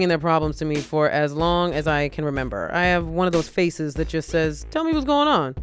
[0.00, 2.70] bringing their problems to me for as long as I can remember.
[2.72, 5.54] I have one of those faces that just says, Tell me what's going on.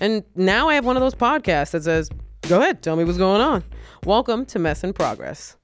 [0.00, 2.10] And now I have one of those podcasts that says,
[2.42, 3.64] Go ahead, tell me what's going on.
[4.04, 5.56] Welcome to Mess in Progress.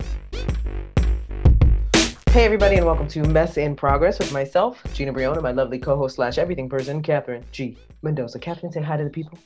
[2.31, 5.95] Hey, everybody, and welcome to Mess in Progress with myself, Gina Brillon, my lovely co
[5.95, 7.77] host slash everything person, Katherine G.
[8.01, 8.39] Mendoza.
[8.39, 9.39] Katherine, say hi to the people.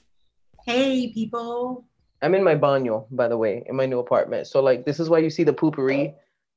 [0.64, 1.84] Hey, people.
[2.22, 4.46] I'm in my baño, by the way, in my new apartment.
[4.46, 6.14] So, like, this is why you see the poopery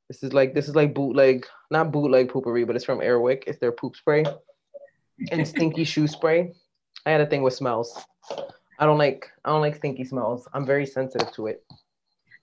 [0.09, 3.43] this is like this is like bootleg, not bootleg poopery, but it's from Airwick.
[3.47, 4.25] It's their poop spray
[5.31, 6.51] and stinky shoe spray.
[7.05, 8.03] I had a thing with smells.
[8.79, 10.47] I don't like I don't like stinky smells.
[10.53, 11.63] I'm very sensitive to it.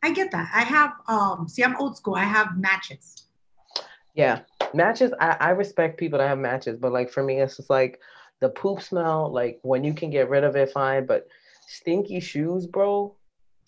[0.03, 0.49] I get that.
[0.55, 2.15] I have um see I'm old school.
[2.15, 3.27] I have matches.
[4.15, 4.41] Yeah.
[4.73, 8.01] Matches, I, I respect people that have matches, but like for me, it's just like
[8.41, 11.05] the poop smell, like when you can get rid of it, fine.
[11.05, 11.27] But
[11.67, 13.15] stinky shoes, bro.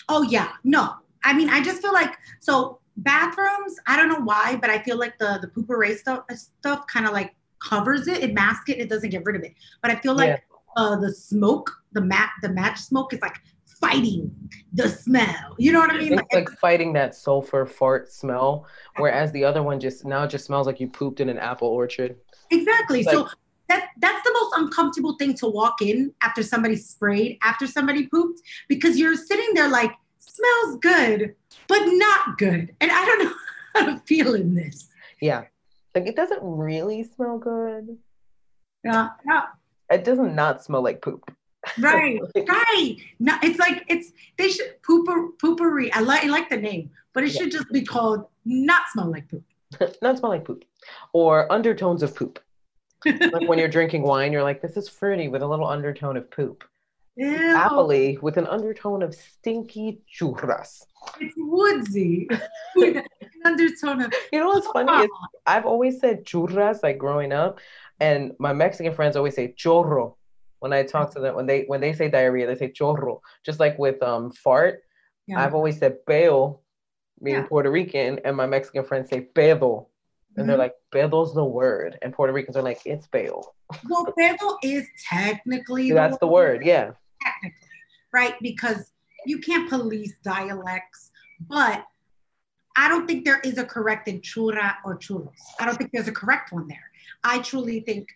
[0.09, 0.53] Oh yeah.
[0.63, 0.95] No.
[1.25, 4.99] I mean, I just feel like so bathrooms, I don't know why, but I feel
[4.99, 8.89] like the the Poo-Pourri stuff stuff kind of like covers it, it masks it, it
[8.89, 9.55] doesn't get rid of it.
[9.83, 10.83] But I feel like yeah.
[10.83, 13.37] uh, the smoke, the mat, the match smoke is like
[13.81, 14.31] fighting
[14.73, 15.55] the smell.
[15.59, 16.13] You know what I mean?
[16.15, 20.45] It's like, like fighting that sulfur fart smell, whereas the other one just now just
[20.45, 22.17] smells like you pooped in an apple orchard.
[22.51, 23.03] Exactly.
[23.03, 23.29] Like, so
[23.69, 28.41] that that's the most uncomfortable thing to walk in after somebody sprayed, after somebody pooped,
[28.69, 29.93] because you're sitting there like
[30.39, 31.35] smells good,
[31.67, 32.75] but not good.
[32.81, 33.35] And I don't know
[33.75, 34.89] how to feel in this.
[35.21, 35.45] Yeah.
[35.95, 37.99] Like it doesn't really smell good.
[38.85, 39.11] Yeah.
[39.27, 39.43] yeah.
[39.91, 41.35] It doesn't not smell like poop.
[41.79, 42.97] Right, right.
[43.19, 45.91] No, it's like it's they should pooper poopery.
[45.93, 47.41] I like I like the name, but it yeah.
[47.41, 49.45] should just be called not smell like poop.
[50.03, 50.65] not smell like poop.
[51.13, 52.39] Or undertones of poop.
[53.05, 56.31] like when you're drinking wine, you're like, this is fruity with a little undertone of
[56.31, 56.65] poop.
[57.19, 57.27] Ew.
[57.27, 60.85] Happily with an undertone of stinky churras.
[61.21, 62.29] It's woodsy.
[62.77, 64.15] With an undertone of.
[64.33, 65.11] You know what's funny is
[65.45, 67.59] I've always said churras like growing up,
[67.99, 70.15] and my Mexican friends always say chorro
[70.61, 71.35] when I talk to them.
[71.35, 73.19] When they when they say diarrhea, they say chorro.
[73.45, 74.85] Just like with um fart,
[75.27, 75.45] yeah.
[75.45, 76.61] I've always said peo,
[77.21, 77.47] being yeah.
[77.47, 79.87] Puerto Rican, and my Mexican friends say pedo.
[80.37, 80.51] And mm-hmm.
[80.51, 81.99] they're like, pedo's the word.
[82.01, 83.43] And Puerto Ricans are like, it's pedo.
[83.89, 86.93] Well, pedo is technically That's the word, yeah
[87.29, 87.69] technically,
[88.13, 88.35] right?
[88.41, 88.93] Because
[89.27, 91.11] you can't police dialects,
[91.49, 91.85] but
[92.77, 95.31] I don't think there is a correct in chura or churros.
[95.59, 96.91] I don't think there's a correct one there.
[97.25, 98.09] I truly think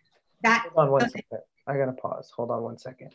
[0.42, 0.68] that.
[0.74, 1.40] Hold on one second.
[1.66, 2.32] I gotta pause.
[2.36, 3.14] Hold on one second.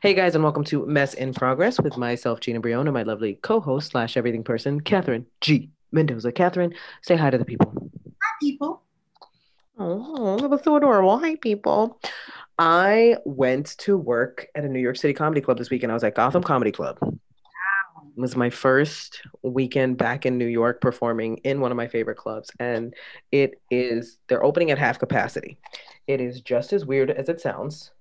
[0.00, 3.90] Hey guys, and welcome to Mess in Progress with myself, Gina Brillon, my lovely co-host
[3.90, 5.70] slash everything person, Katherine G.
[5.90, 6.30] Mendoza.
[6.30, 7.72] Katherine, say hi to the people.
[8.22, 8.82] Hi, people.
[9.78, 11.18] Oh, that was so adorable.
[11.18, 12.00] Hi, people.
[12.58, 15.92] I went to work at a New York City comedy club this weekend.
[15.92, 16.98] I was at Gotham Comedy Club.
[17.00, 17.12] Wow.
[18.16, 22.16] It was my first weekend back in New York performing in one of my favorite
[22.16, 22.50] clubs.
[22.58, 22.94] And
[23.30, 25.56] it is, they're opening at half capacity.
[26.08, 27.92] It is just as weird as it sounds.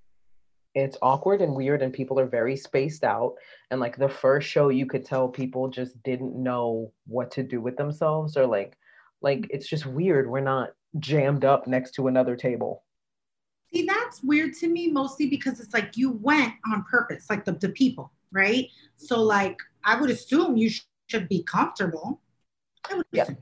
[0.73, 3.35] It's awkward and weird, and people are very spaced out.
[3.69, 7.62] And like the first show, you could tell people just didn't know what to do
[7.62, 8.75] with themselves, or like,
[9.22, 10.28] like it's just weird.
[10.28, 12.84] We're not jammed up next to another table
[13.73, 17.53] See, that's weird to me mostly because it's like you went on purpose, like the,
[17.53, 18.67] the people, right?
[18.95, 22.22] So, like, I would assume you sh- should be comfortable.
[22.89, 23.23] I would yeah.
[23.23, 23.38] Assume.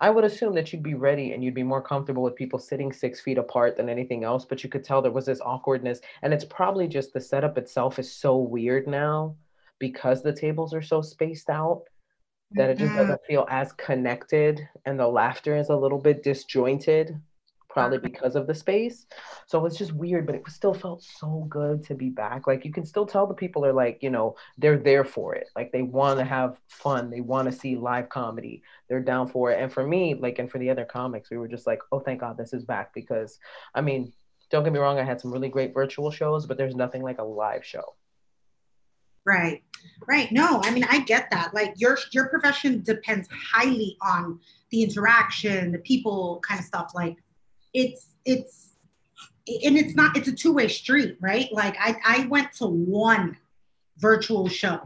[0.00, 2.92] I would assume that you'd be ready and you'd be more comfortable with people sitting
[2.92, 6.00] six feet apart than anything else, but you could tell there was this awkwardness.
[6.22, 9.36] And it's probably just the setup itself is so weird now
[9.78, 11.82] because the tables are so spaced out
[12.52, 12.98] that it just mm-hmm.
[12.98, 17.20] doesn't feel as connected and the laughter is a little bit disjointed
[17.70, 18.08] probably mm-hmm.
[18.08, 19.06] because of the space.
[19.46, 22.46] So it's just weird, but it still felt so good to be back.
[22.46, 25.48] Like you can still tell the people are like, you know, they're there for it.
[25.56, 27.10] Like they want to have fun.
[27.10, 28.62] They want to see live comedy.
[28.88, 29.62] They're down for it.
[29.62, 32.20] And for me, like, and for the other comics, we were just like, oh, thank
[32.20, 33.38] God this is back because
[33.74, 34.12] I mean,
[34.50, 37.18] don't get me wrong, I had some really great virtual shows, but there's nothing like
[37.18, 37.94] a live show.
[39.24, 39.62] Right.
[40.08, 40.32] Right.
[40.32, 41.54] No, I mean I get that.
[41.54, 44.40] Like your your profession depends highly on
[44.70, 46.92] the interaction, the people kind of stuff.
[46.94, 47.16] Like
[47.74, 48.70] it's it's
[49.64, 51.52] and it's not it's a two-way street right?
[51.52, 53.36] Like i i went to one
[53.98, 54.80] virtual show.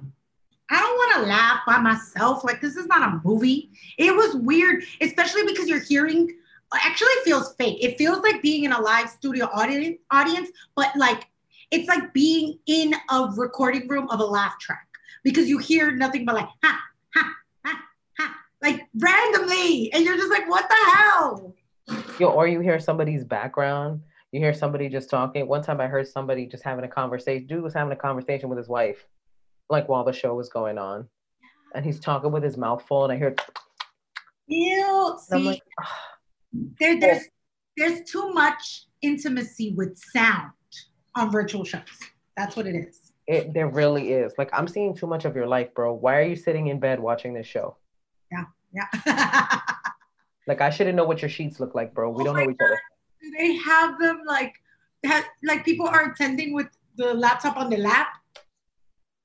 [0.71, 3.71] I don't want to laugh by myself like this is not a movie.
[3.99, 6.37] It was weird especially because you're hearing
[6.75, 7.79] actually feels fake.
[7.81, 11.27] It feels like being in a live studio audience audience but like
[11.71, 14.87] it's like being in a recording room of a laugh track
[15.25, 16.81] because you hear nothing but like ha
[17.15, 17.35] ha
[17.65, 17.83] ha
[18.19, 21.55] ha like randomly and you're just like what the hell
[22.19, 24.01] you or you hear somebody's background
[24.33, 27.63] you hear somebody just talking one time i heard somebody just having a conversation dude
[27.63, 29.07] was having a conversation with his wife
[29.71, 31.07] like while the show was going on
[31.75, 33.35] and he's talking with his mouth full and i hear
[34.47, 35.63] Ew, I'm like,
[36.79, 37.25] there, there's
[37.77, 40.53] there's too much intimacy with sound
[41.17, 41.81] on virtual shows.
[42.37, 43.13] That's what it is.
[43.27, 44.35] It there really is.
[44.37, 45.95] Like I'm seeing too much of your life, bro.
[45.95, 47.77] Why are you sitting in bed watching this show?
[48.31, 48.45] Yeah,
[49.07, 49.61] yeah.
[50.47, 52.11] like I shouldn't know what your sheets look like, bro.
[52.11, 52.67] We oh don't know each God.
[52.67, 52.81] other.
[53.23, 54.55] Do they have them like
[55.05, 58.09] have, like people are attending with the laptop on the lap?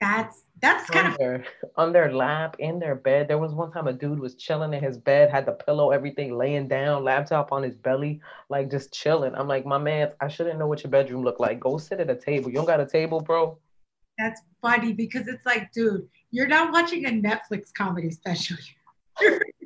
[0.02, 1.46] That's that's kind on their,
[1.76, 3.28] on their lap in their bed.
[3.28, 6.38] There was one time a dude was chilling in his bed, had the pillow, everything
[6.38, 9.36] laying down, laptop on his belly, like just chilling.
[9.36, 11.60] I'm like, my man, I shouldn't know what your bedroom looked like.
[11.60, 12.50] Go sit at a table.
[12.50, 13.58] You don't got a table, bro.
[14.18, 18.58] That's funny because it's like, dude, you're not watching a Netflix comedy special.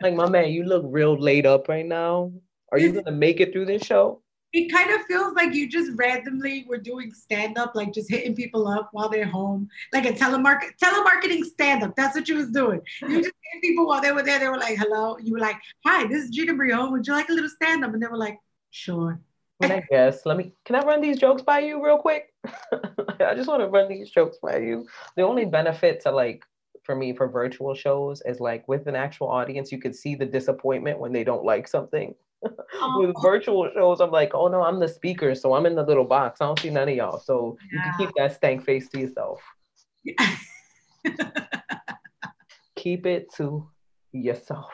[0.00, 2.32] like my man, you look real laid up right now.
[2.72, 4.22] Are you gonna make it through this show?
[4.52, 8.34] it kind of feels like you just randomly were doing stand up, like just hitting
[8.34, 11.94] people up while they're home, like a telemarket telemarketing stand up.
[11.96, 12.80] That's what you was doing.
[13.02, 14.38] You just hit people while they were there.
[14.38, 15.56] They were like, "Hello." You were like,
[15.86, 16.90] "Hi, this is Gina Brillon.
[16.92, 18.38] Would you like a little stand up?" And they were like,
[18.70, 19.20] "Sure."
[19.60, 20.52] But I guess let me.
[20.64, 22.34] Can I run these jokes by you real quick?
[22.44, 24.88] I just want to run these jokes by you.
[25.16, 26.44] The only benefit to like
[26.90, 30.26] for me for virtual shows is like with an actual audience, you could see the
[30.26, 32.12] disappointment when they don't like something.
[32.42, 36.04] with virtual shows, I'm like, oh no, I'm the speaker, so I'm in the little
[36.04, 36.40] box.
[36.40, 37.20] I don't see none of y'all.
[37.20, 37.76] So yeah.
[37.76, 39.40] you can keep that stank face to yourself.
[40.02, 40.36] Yeah.
[42.74, 43.68] keep it to
[44.10, 44.72] yourself.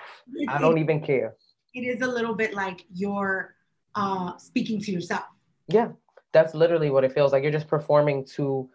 [0.48, 1.36] I don't even care.
[1.74, 3.56] It is a little bit like you're
[3.94, 5.24] uh, speaking to yourself.
[5.68, 5.88] Yeah,
[6.32, 7.42] that's literally what it feels like.
[7.42, 8.70] You're just performing to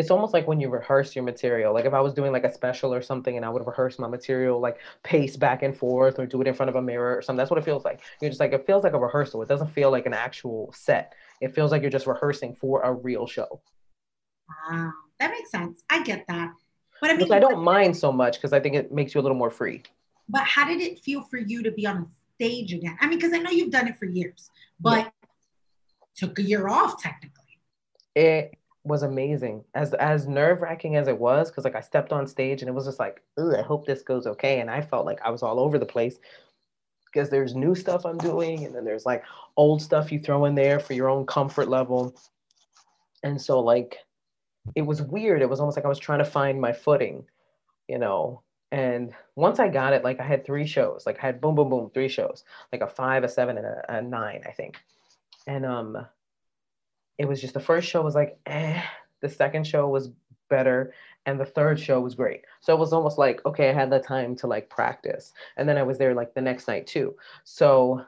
[0.00, 1.74] it's almost like when you rehearse your material.
[1.74, 4.08] Like if I was doing like a special or something and I would rehearse my
[4.08, 7.20] material, like pace back and forth or do it in front of a mirror or
[7.20, 7.36] something.
[7.36, 8.00] That's what it feels like.
[8.22, 9.42] You're just like, it feels like a rehearsal.
[9.42, 11.12] It doesn't feel like an actual set.
[11.42, 13.60] It feels like you're just rehearsing for a real show.
[14.70, 14.92] Wow.
[15.18, 15.84] That makes sense.
[15.90, 16.54] I get that.
[17.02, 19.22] But I mean, I don't mind so much because I think it makes you a
[19.22, 19.82] little more free.
[20.30, 22.06] But how did it feel for you to be on a
[22.36, 22.96] stage again?
[23.02, 24.50] I mean, because I know you've done it for years,
[24.80, 25.10] but yeah.
[26.16, 27.58] took a year off technically.
[28.14, 28.54] It
[28.84, 29.64] was amazing.
[29.74, 32.74] As as nerve wracking as it was, because like I stepped on stage and it
[32.74, 34.60] was just like, I hope this goes okay.
[34.60, 36.18] And I felt like I was all over the place
[37.06, 39.24] because there's new stuff I'm doing, and then there's like
[39.56, 42.14] old stuff you throw in there for your own comfort level.
[43.22, 43.98] And so like
[44.74, 45.42] it was weird.
[45.42, 47.24] It was almost like I was trying to find my footing,
[47.88, 48.42] you know.
[48.72, 51.68] And once I got it, like I had three shows, like I had boom, boom,
[51.70, 54.78] boom, three shows, like a five, a seven, and a, a nine, I think.
[55.46, 56.06] And um
[57.20, 58.82] it was just the first show was like, eh.
[59.20, 60.08] The second show was
[60.48, 60.94] better,
[61.26, 62.40] and the third show was great.
[62.62, 65.76] So it was almost like, okay, I had the time to like practice, and then
[65.76, 67.14] I was there like the next night too.
[67.44, 68.02] So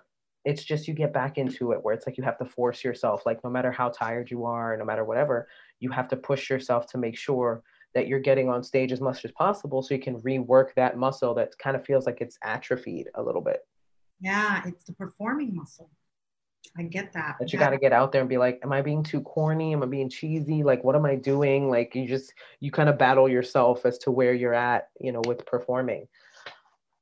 [0.47, 3.27] it's just you get back into it where it's like you have to force yourself,
[3.27, 5.47] like no matter how tired you are, no matter whatever,
[5.79, 7.63] you have to push yourself to make sure
[7.95, 11.35] that you're getting on stage as much as possible so you can rework that muscle
[11.35, 13.67] that kind of feels like it's atrophied a little bit.
[14.21, 15.91] Yeah, it's the performing muscle.
[16.77, 17.37] I get that.
[17.39, 19.73] But you got to get out there and be like, am I being too corny?
[19.73, 20.63] Am I being cheesy?
[20.63, 21.69] Like, what am I doing?
[21.69, 25.21] Like, you just, you kind of battle yourself as to where you're at, you know,
[25.27, 26.09] with performing.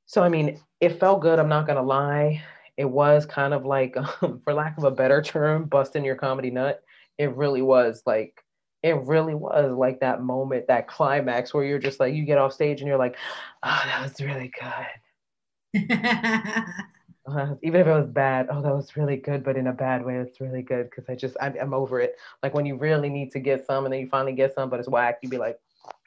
[0.06, 1.38] So, I mean, it felt good.
[1.38, 2.42] I'm not going to lie.
[2.76, 6.50] It was kind of like, um, for lack of a better term, busting your comedy
[6.50, 6.82] nut.
[7.18, 8.42] It really was like,
[8.82, 12.54] it really was like that moment, that climax where you're just like, you get off
[12.54, 13.16] stage and you're like,
[13.62, 15.86] oh, that was really good.
[17.30, 20.04] uh, even if it was bad, oh, that was really good, but in a bad
[20.04, 22.16] way, it's really good because I just, I'm, I'm, over it.
[22.42, 24.80] Like when you really need to get some and then you finally get some, but
[24.80, 25.58] it's whack, you'd be like,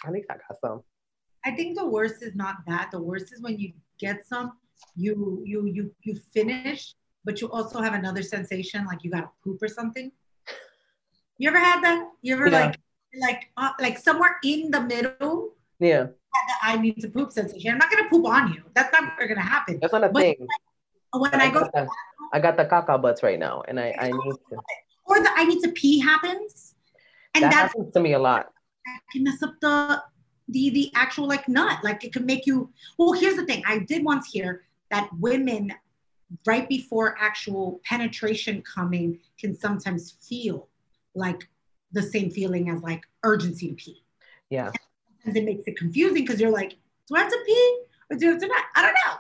[0.05, 0.83] at least I got some.
[1.45, 2.89] I think the worst is not that.
[2.91, 4.53] The worst is when you get some,
[4.95, 9.29] you you you you finish, but you also have another sensation like you got to
[9.43, 10.11] poop or something.
[11.37, 12.09] You ever had that?
[12.21, 12.65] You ever yeah.
[12.65, 12.79] like
[13.19, 15.55] like uh, like somewhere in the middle?
[15.79, 16.07] Yeah.
[16.63, 17.71] I need to poop sensation.
[17.71, 18.63] I'm not gonna poop on you.
[18.73, 19.79] That's not gonna happen.
[19.81, 20.35] That's not a but thing.
[20.39, 20.49] Like,
[21.19, 21.87] when I, I go, the,
[22.33, 24.57] I got the caca butts right now, and I, I need to.
[25.05, 26.75] Or the I need to pee happens,
[27.35, 28.51] and that happens to me a lot.
[28.85, 30.01] That can mess up the
[30.49, 31.79] the the actual like nut.
[31.83, 32.71] Like it can make you.
[32.97, 33.63] Well, here's the thing.
[33.67, 35.73] I did once hear that women,
[36.45, 40.69] right before actual penetration coming, can sometimes feel
[41.15, 41.47] like
[41.91, 44.03] the same feeling as like urgency to pee.
[44.49, 44.71] Yeah.
[45.25, 46.75] And it makes it confusing because you're like,
[47.07, 48.65] do I have to pee or do I have to not?
[48.75, 49.15] I don't know.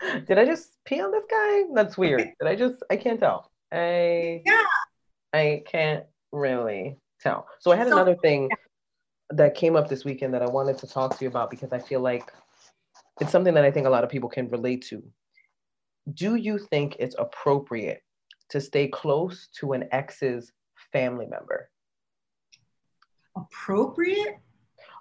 [0.00, 0.20] I don't know.
[0.26, 1.64] Did I just pee on this guy?
[1.74, 2.20] That's weird.
[2.40, 2.82] Did I just?
[2.90, 3.50] I can't tell.
[3.72, 4.62] I yeah.
[5.32, 7.46] I can't really tell.
[7.60, 8.48] So I had so, another thing
[9.30, 11.78] that came up this weekend that I wanted to talk to you about because I
[11.78, 12.32] feel like
[13.20, 15.02] it's something that I think a lot of people can relate to.
[16.14, 18.02] Do you think it's appropriate
[18.50, 20.52] to stay close to an ex's
[20.92, 21.68] family member?
[23.36, 24.38] Appropriate?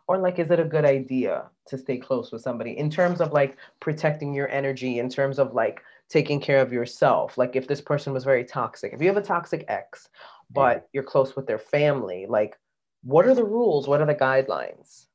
[0.07, 3.33] Or like is it a good idea to stay close with somebody in terms of
[3.33, 7.37] like protecting your energy in terms of like taking care of yourself.
[7.37, 10.09] Like if this person was very toxic, if you have a toxic ex,
[10.49, 12.57] but you're close with their family, like
[13.03, 13.87] what are the rules?
[13.87, 15.07] What are the guidelines?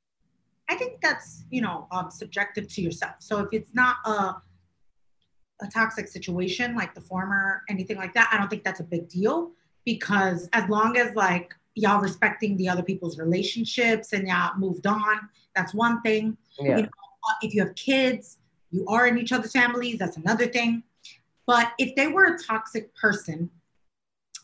[0.69, 3.17] I think that's, you know, um, subjective to yourself.
[3.19, 4.37] So if it's not a,
[5.61, 9.09] a toxic situation like the former, anything like that, I don't think that's a big
[9.09, 9.53] deal
[9.85, 15.29] because as long as like y'all respecting the other people's relationships and y'all moved on,
[15.55, 16.37] that's one thing.
[16.59, 16.77] Yeah.
[16.77, 18.39] You know, uh, if you have kids,
[18.71, 20.83] you are in each other's families, that's another thing.
[21.47, 23.51] But if they were a toxic person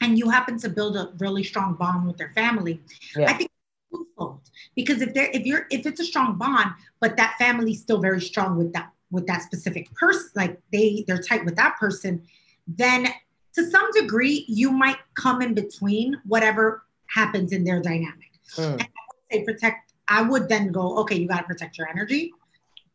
[0.00, 2.80] and you happen to build a really strong bond with their family,
[3.16, 3.30] yeah.
[3.30, 4.40] I think it's twofold.
[4.74, 6.70] because if they're if you're if it's a strong bond,
[7.00, 11.22] but that family's still very strong with that with that specific person, like they they're
[11.22, 12.22] tight with that person,
[12.66, 13.08] then
[13.54, 18.32] to some degree you might come in between whatever happens in their dynamic.
[18.56, 18.72] Mm.
[18.72, 19.92] And I would say protect.
[20.08, 22.32] I would then go, okay, you got to protect your energy,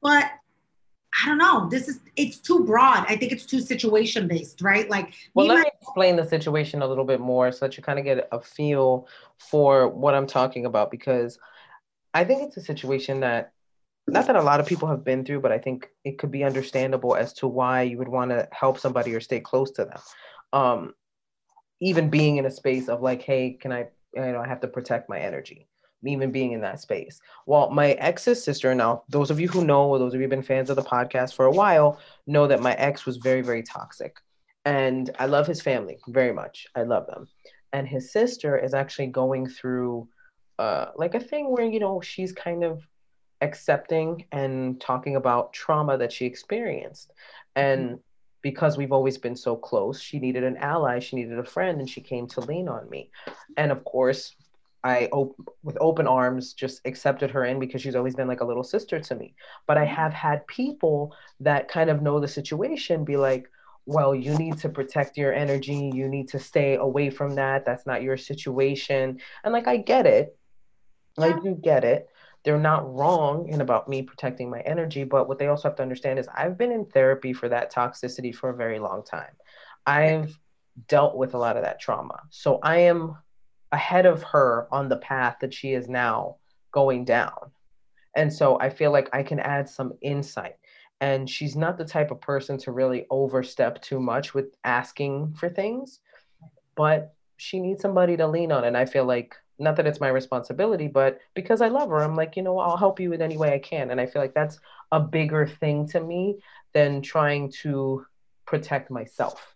[0.02, 0.32] but
[1.22, 1.68] I don't know.
[1.70, 3.06] This is it's too broad.
[3.08, 4.90] I think it's too situation based, right?
[4.90, 8.00] Like, well, let me explain the situation a little bit more so that you kind
[8.00, 11.38] of get a feel for what I'm talking about because
[12.14, 13.54] I think it's a situation that
[14.08, 16.44] not that a lot of people have been through, but I think it could be
[16.44, 20.00] understandable as to why you would want to help somebody or stay close to them.
[20.52, 20.94] Um,
[21.80, 24.68] even being in a space of like, hey, can I, you know, I have to
[24.68, 25.68] protect my energy
[26.06, 27.22] even being in that space.
[27.46, 30.30] Well, my ex's sister, now, those of you who know, or those of you who've
[30.30, 33.64] been fans of the podcast for a while, know that my ex was very, very
[33.64, 34.18] toxic.
[34.66, 36.68] And I love his family very much.
[36.76, 37.28] I love them.
[37.72, 40.08] And his sister is actually going through
[40.60, 42.88] uh, like a thing where, you know, she's kind of
[43.42, 47.12] accepting and talking about trauma that she experienced.
[47.56, 47.96] And mm-hmm.
[48.44, 51.90] Because we've always been so close, she needed an ally, she needed a friend, and
[51.90, 53.10] she came to lean on me.
[53.58, 54.36] And of course,
[54.84, 58.46] I op- with open arms just accepted her in because she's always been like a
[58.46, 59.34] little sister to me.
[59.66, 63.50] But I have had people that kind of know the situation be like,
[63.86, 65.92] well, you need to protect your energy.
[65.94, 67.66] You need to stay away from that.
[67.66, 69.20] That's not your situation.
[69.44, 70.38] And like, I get it.
[71.18, 72.10] I do get it.
[72.44, 75.04] They're not wrong in about me protecting my energy.
[75.04, 78.36] But what they also have to understand is I've been in therapy for that toxicity
[78.36, 79.32] for a very long time.
[79.86, 80.38] I've
[80.88, 82.20] dealt with a lot of that trauma.
[82.30, 83.16] So I am
[83.72, 86.38] ahead of her on the path that she is now
[86.72, 87.52] going down.
[88.16, 90.56] And so I feel like I can add some insight.
[91.02, 95.50] And she's not the type of person to really overstep too much with asking for
[95.50, 96.00] things,
[96.76, 98.64] but she needs somebody to lean on.
[98.64, 102.16] And I feel like, not that it's my responsibility, but because I love her, I'm
[102.16, 103.92] like, you know, I'll help you in any way I can.
[103.92, 104.60] And I feel like that's
[104.92, 106.40] a bigger thing to me
[106.74, 108.06] than trying to
[108.46, 109.56] protect myself.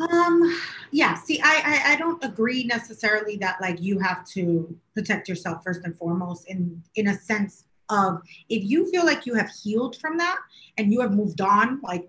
[0.00, 0.56] Um,
[0.92, 5.64] yeah, see, I, I, I don't agree necessarily that like you have to protect yourself
[5.64, 9.96] first and foremost in in a sense of if you feel like you have healed
[9.96, 10.38] from that
[10.76, 12.08] and you have moved on like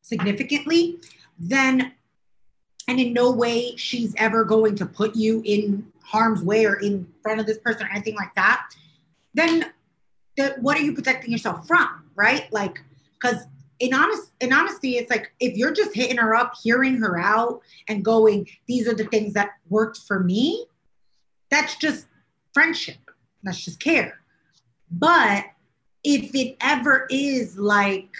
[0.00, 1.00] significantly,
[1.38, 1.92] then
[2.92, 7.10] and in no way she's ever going to put you in harm's way or in
[7.22, 8.66] front of this person or anything like that,
[9.32, 9.72] then
[10.36, 12.52] the, what are you protecting yourself from, right?
[12.52, 12.82] Like,
[13.14, 13.46] because
[13.80, 17.62] in honest in honesty, it's like if you're just hitting her up, hearing her out,
[17.88, 20.66] and going, these are the things that worked for me,
[21.50, 22.04] that's just
[22.52, 22.98] friendship.
[23.42, 24.20] That's just care.
[24.90, 25.46] But
[26.04, 28.10] if it ever is like,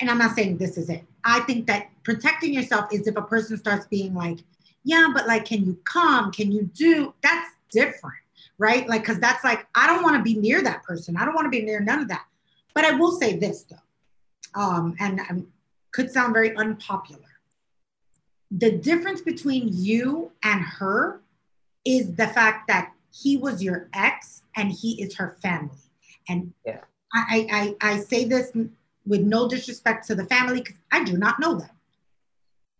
[0.00, 3.22] and I'm not saying this is it, I think that protecting yourself is if a
[3.22, 4.38] person starts being like,
[4.82, 6.32] yeah, but like, can you come?
[6.32, 7.12] Can you do?
[7.22, 8.16] That's different,
[8.56, 8.88] right?
[8.88, 11.18] Like, because that's like, I don't want to be near that person.
[11.18, 12.24] I don't want to be near none of that.
[12.74, 13.76] But I will say this though
[14.58, 15.48] um, and um,
[15.92, 17.20] could sound very unpopular.
[18.52, 21.20] The difference between you and her
[21.84, 25.76] is the fact that he was your ex and he is her family.
[26.26, 26.80] And yeah.
[27.12, 28.50] I, I, I say this
[29.06, 31.68] with no disrespect to the family because I do not know them.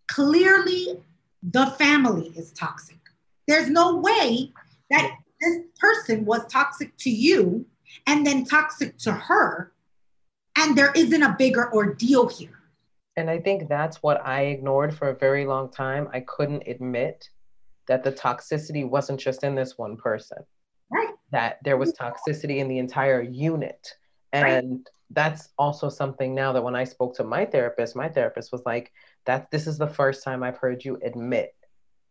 [0.09, 0.99] Clearly,
[1.43, 2.99] the family is toxic.
[3.47, 4.53] There's no way
[4.91, 7.65] that this person was toxic to you
[8.07, 9.73] and then toxic to her
[10.59, 12.61] and there isn't a bigger ordeal here.
[13.17, 16.09] And I think that's what I ignored for a very long time.
[16.13, 17.29] I couldn't admit
[17.87, 20.39] that the toxicity wasn't just in this one person.
[20.91, 21.15] Right.
[21.31, 23.95] That there was toxicity in the entire unit.
[24.33, 24.81] And right.
[25.11, 28.93] that's also something now that when I spoke to my therapist, my therapist was like,
[29.29, 31.55] that this is the first time I've heard you admit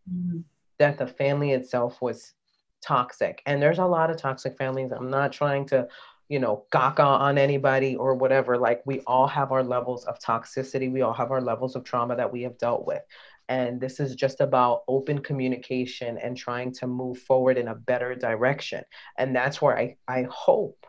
[0.10, 0.40] mm-hmm.
[0.80, 2.34] that the family itself was
[2.82, 3.42] toxic.
[3.46, 4.92] And there's a lot of toxic families.
[4.92, 5.90] I'm not trying to
[6.30, 8.58] you know, gaga on anybody or whatever.
[8.58, 10.92] Like we all have our levels of toxicity.
[10.92, 13.02] We all have our levels of trauma that we have dealt with.
[13.50, 18.14] And this is just about open communication and trying to move forward in a better
[18.14, 18.84] direction.
[19.18, 20.86] And that's where I, I hope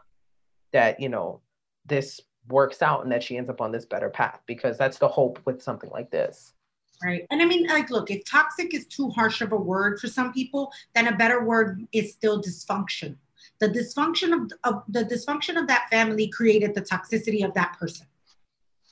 [0.72, 1.40] that, you know,
[1.86, 5.08] this works out and that she ends up on this better path because that's the
[5.08, 6.54] hope with something like this.
[7.02, 7.26] Right.
[7.30, 10.32] And I mean, like, look, if toxic is too harsh of a word for some
[10.32, 13.16] people, then a better word is still dysfunction.
[13.60, 18.06] The dysfunction of, of the dysfunction of that family created the toxicity of that person.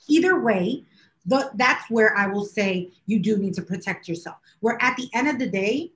[0.07, 0.85] Either way,
[1.25, 4.37] the, that's where I will say you do need to protect yourself.
[4.61, 5.91] Where at the end of the day,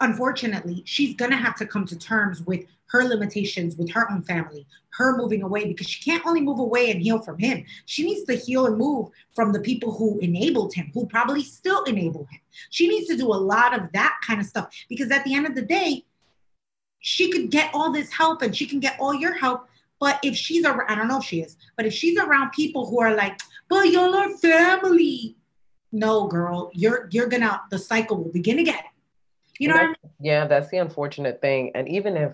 [0.00, 4.66] unfortunately, she's gonna have to come to terms with her limitations with her own family,
[4.90, 7.64] her moving away because she can't only move away and heal from him.
[7.86, 11.82] She needs to heal and move from the people who enabled him, who probably still
[11.84, 12.40] enable him.
[12.70, 15.46] She needs to do a lot of that kind of stuff because at the end
[15.46, 16.04] of the day,
[17.00, 19.68] she could get all this help and she can get all your help.
[20.00, 22.88] But if she's around, I don't know if she is, but if she's around people
[22.88, 25.36] who are like, but y'all are family.
[25.92, 28.82] No, girl, you're you're gonna the cycle will begin again.
[29.58, 29.94] You know I mean?
[30.20, 31.70] Yeah, that's the unfortunate thing.
[31.74, 32.32] And even if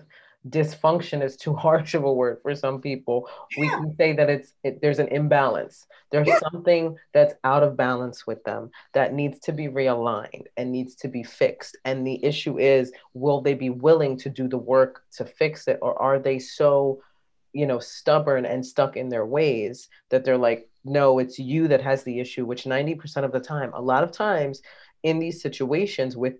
[0.49, 3.61] dysfunction is too harsh of a word for some people yeah.
[3.61, 6.39] we can say that it's it, there's an imbalance there's yeah.
[6.51, 11.07] something that's out of balance with them that needs to be realigned and needs to
[11.07, 15.25] be fixed and the issue is will they be willing to do the work to
[15.25, 17.01] fix it or are they so
[17.53, 21.81] you know stubborn and stuck in their ways that they're like no it's you that
[21.81, 24.61] has the issue which 90% of the time a lot of times
[25.03, 26.35] in these situations with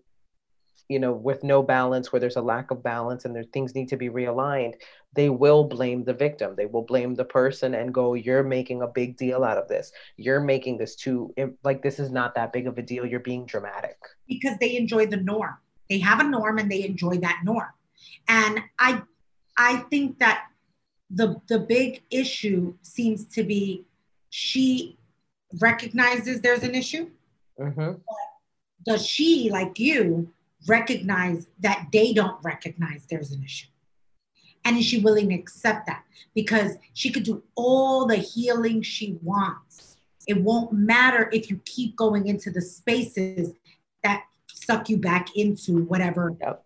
[0.91, 3.87] you know with no balance where there's a lack of balance and there things need
[3.87, 4.75] to be realigned
[5.13, 6.55] they will blame the victim.
[6.55, 9.91] They will blame the person and go you're making a big deal out of this.
[10.17, 11.33] You're making this too
[11.63, 13.05] like this is not that big of a deal.
[13.05, 13.97] You're being dramatic.
[14.27, 15.57] Because they enjoy the norm.
[15.89, 17.69] They have a norm and they enjoy that norm.
[18.27, 19.01] And i
[19.57, 20.47] i think that
[21.09, 23.83] the the big issue seems to be
[24.29, 24.97] she
[25.59, 27.09] recognizes there's an issue.
[27.59, 27.91] Mm-hmm.
[28.85, 30.31] does she like you
[30.67, 33.67] recognize that they don't recognize there's an issue?
[34.63, 36.03] And is she willing to accept that?
[36.35, 39.97] Because she could do all the healing she wants.
[40.27, 43.53] It won't matter if you keep going into the spaces
[44.03, 46.35] that suck you back into whatever.
[46.39, 46.63] Yep.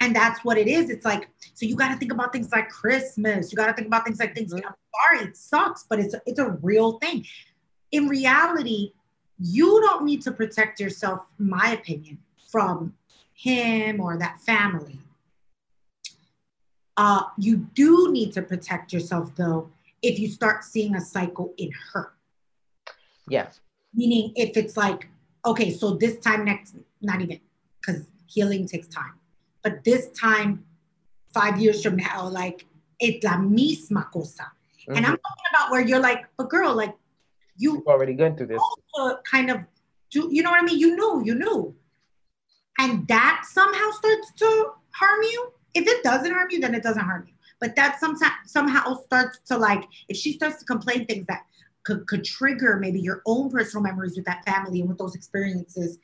[0.00, 0.88] And that's what it is.
[0.88, 3.52] It's like, so you got to think about things like Christmas.
[3.52, 4.52] You got to think about things like things.
[4.52, 4.66] Mm-hmm.
[4.66, 4.74] I'm
[5.18, 7.26] sorry, it sucks, but it's it's a real thing.
[7.92, 8.92] In reality,
[9.38, 12.18] you don't need to protect yourself, in my opinion
[12.50, 12.94] from
[13.34, 14.98] him or that family.
[16.96, 19.70] Uh, you do need to protect yourself though
[20.02, 22.12] if you start seeing a cycle in her.
[23.28, 23.60] Yes.
[23.94, 25.08] Meaning if it's like,
[25.44, 27.40] okay, so this time next, not even,
[27.80, 29.14] because healing takes time.
[29.62, 30.64] But this time,
[31.34, 32.64] five years from now, like
[32.98, 34.44] it's la misma cosa.
[34.44, 34.96] Mm-hmm.
[34.96, 35.28] And I'm mm-hmm.
[35.28, 36.94] talking about where you're like, but girl, like
[37.58, 38.62] you You've already gone through this.
[39.30, 39.60] Kind of
[40.10, 40.78] do you know what I mean?
[40.78, 41.74] You knew, you knew
[42.78, 47.04] and that somehow starts to harm you, if it doesn't harm you, then it doesn't
[47.04, 47.34] harm you.
[47.60, 51.44] But that sometimes somehow starts to like, if she starts to complain things that
[51.84, 55.98] could, could trigger maybe your own personal memories with that family and with those experiences,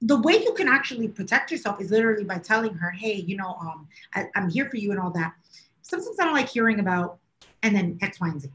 [0.00, 3.56] the way you can actually protect yourself is literally by telling her, hey, you know,
[3.60, 5.34] um, I, I'm here for you and all that.
[5.82, 7.18] Sometimes I don't like hearing about
[7.62, 8.48] and then X, Y, and Z.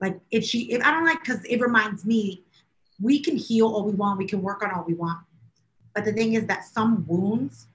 [0.00, 2.42] Like if she, if I don't like, because it reminds me,
[3.00, 5.20] we can heal all we want, we can work on all we want,
[5.94, 7.66] but the thing is that some wounds,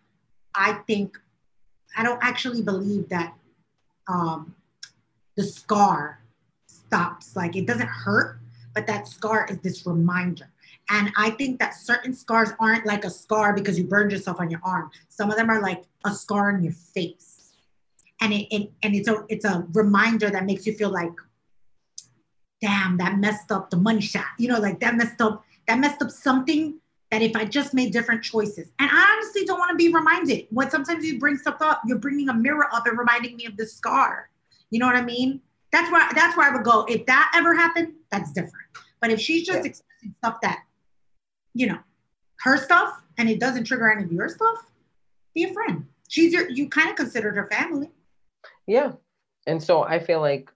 [0.53, 1.17] I think,
[1.97, 3.33] I don't actually believe that
[4.07, 4.55] um,
[5.35, 6.21] the scar
[6.67, 7.35] stops.
[7.35, 8.39] Like it doesn't hurt,
[8.73, 10.49] but that scar is this reminder.
[10.89, 14.51] And I think that certain scars aren't like a scar because you burned yourself on
[14.51, 14.91] your arm.
[15.09, 17.53] Some of them are like a scar on your face.
[18.21, 21.11] And it, it and it's a it's a reminder that makes you feel like,
[22.61, 24.25] damn, that messed up the money shot.
[24.37, 26.79] You know, like that messed up, that messed up something
[27.15, 30.47] that if I just made different choices, and I honestly don't want to be reminded.
[30.49, 33.55] When sometimes you bring stuff up, you're bringing a mirror up and reminding me of
[33.55, 34.29] the scar.
[34.69, 35.39] You know what I mean?
[35.71, 36.83] That's why that's where I would go.
[36.89, 38.67] If that ever happened, that's different.
[38.99, 39.65] But if she's just yeah.
[39.65, 40.59] expressing stuff that,
[41.53, 41.79] you know,
[42.41, 44.65] her stuff and it doesn't trigger any of your stuff,
[45.33, 45.87] be a friend.
[46.09, 47.91] She's your you kind of considered her family.
[48.67, 48.91] Yeah.
[49.47, 50.51] And so I feel like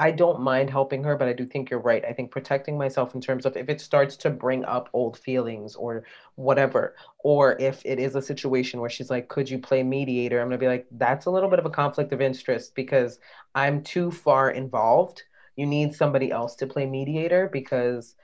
[0.00, 2.02] I don't mind helping her, but I do think you're right.
[2.06, 5.74] I think protecting myself in terms of if it starts to bring up old feelings
[5.74, 6.04] or
[6.36, 10.40] whatever, or if it is a situation where she's like, could you play mediator?
[10.40, 13.18] I'm going to be like, that's a little bit of a conflict of interest because
[13.54, 15.22] I'm too far involved.
[15.56, 18.14] You need somebody else to play mediator because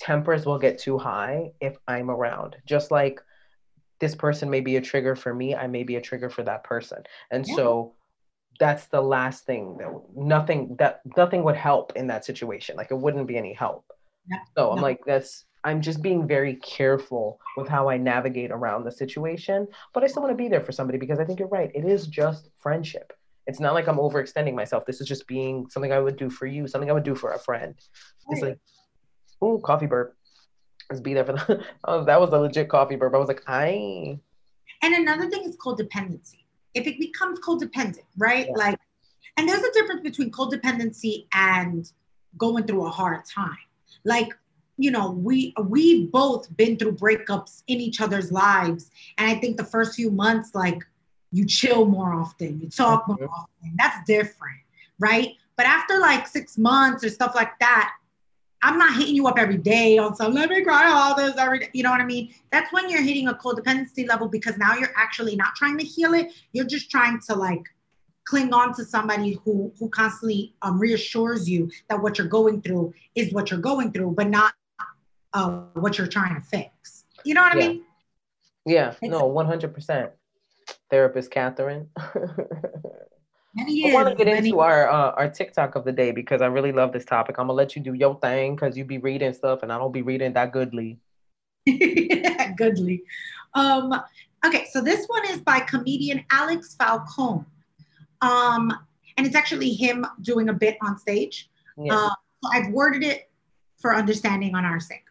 [0.00, 2.56] tempers will get too high if I'm around.
[2.64, 3.20] Just like
[4.00, 6.64] this person may be a trigger for me, I may be a trigger for that
[6.64, 7.02] person.
[7.30, 7.54] And yeah.
[7.54, 7.94] so
[8.58, 12.98] that's the last thing that nothing that nothing would help in that situation like it
[12.98, 13.84] wouldn't be any help
[14.30, 14.38] yeah.
[14.56, 14.82] so i'm no.
[14.82, 20.02] like that's i'm just being very careful with how i navigate around the situation but
[20.02, 22.06] i still want to be there for somebody because i think you're right it is
[22.06, 23.12] just friendship
[23.48, 24.84] It's not like I'm overextending myself.
[24.84, 27.32] This is just being something I would do for you, something I would do for
[27.32, 27.74] a friend.
[28.28, 28.32] Right.
[28.32, 28.58] It's like,
[29.42, 30.14] ooh, coffee burp.
[30.90, 31.64] Let's be there for the.
[31.84, 33.14] oh, that was a legit coffee burp.
[33.14, 34.20] I was like, I.
[34.82, 36.44] And another thing is codependency.
[36.78, 38.46] If it becomes codependent, right?
[38.46, 38.54] Yeah.
[38.64, 38.78] Like,
[39.36, 41.90] and there's a difference between codependency and
[42.36, 43.66] going through a hard time.
[44.04, 44.30] Like,
[44.76, 49.56] you know, we we've both been through breakups in each other's lives, and I think
[49.56, 50.80] the first few months, like,
[51.30, 53.32] you chill more often, you talk more mm-hmm.
[53.32, 53.74] often.
[53.76, 54.60] That's different,
[54.98, 55.30] right?
[55.56, 57.92] But after like six months or stuff like that,
[58.62, 61.60] I'm not hitting you up every day on some let me cry all this every
[61.60, 61.70] day.
[61.72, 62.34] You know what I mean?
[62.50, 66.14] That's when you're hitting a codependency level because now you're actually not trying to heal
[66.14, 66.32] it.
[66.52, 67.62] You're just trying to like
[68.24, 72.92] cling on to somebody who who constantly um, reassures you that what you're going through
[73.14, 74.54] is what you're going through, but not
[75.32, 77.04] uh, what you're trying to fix.
[77.24, 77.64] You know what yeah.
[77.64, 77.84] I mean?
[78.66, 78.94] Yeah.
[79.00, 80.10] It's, no, one hundred percent.
[80.90, 81.88] Therapist Katherine.
[83.56, 86.72] I want to get into our uh, our TikTok of the day because I really
[86.72, 87.36] love this topic.
[87.38, 89.92] I'm gonna let you do your thing because you be reading stuff and I don't
[89.92, 90.98] be reading that goodly.
[92.56, 93.02] goodly.
[93.54, 93.94] Um,
[94.44, 97.44] okay, so this one is by comedian Alex Falcone.
[98.20, 98.72] Um,
[99.16, 101.50] and it's actually him doing a bit on stage.
[101.76, 101.94] Yeah.
[101.94, 102.10] Uh,
[102.42, 103.30] so I've worded it
[103.78, 105.04] for understanding on our sake.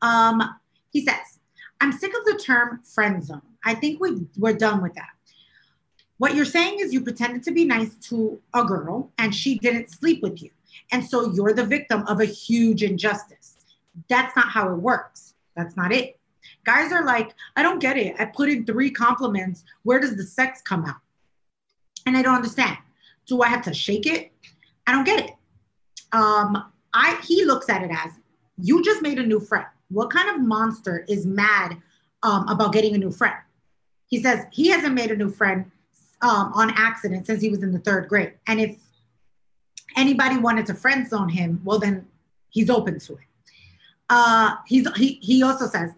[0.00, 0.42] Um,
[0.90, 1.38] he says,
[1.80, 3.42] I'm sick of the term friend zone.
[3.64, 5.10] I think we we're done with that.
[6.22, 9.90] What you're saying is you pretended to be nice to a girl and she didn't
[9.90, 10.50] sleep with you.
[10.92, 13.56] And so you're the victim of a huge injustice.
[14.08, 15.34] That's not how it works.
[15.56, 16.20] That's not it.
[16.62, 18.14] Guys are like, I don't get it.
[18.20, 19.64] I put in three compliments.
[19.82, 21.00] Where does the sex come out?
[22.06, 22.78] And I don't understand.
[23.26, 24.30] Do I have to shake it?
[24.86, 25.32] I don't get it.
[26.12, 28.12] Um, I he looks at it as
[28.58, 29.66] you just made a new friend.
[29.88, 31.78] What kind of monster is mad
[32.22, 33.34] um, about getting a new friend?
[34.06, 35.68] He says he hasn't made a new friend
[36.22, 38.34] um, on accident since he was in the third grade.
[38.46, 38.76] And if
[39.96, 42.06] anybody wanted to friend zone him, well, then
[42.48, 43.20] he's open to it.
[44.08, 45.90] Uh, he's, he, he also says,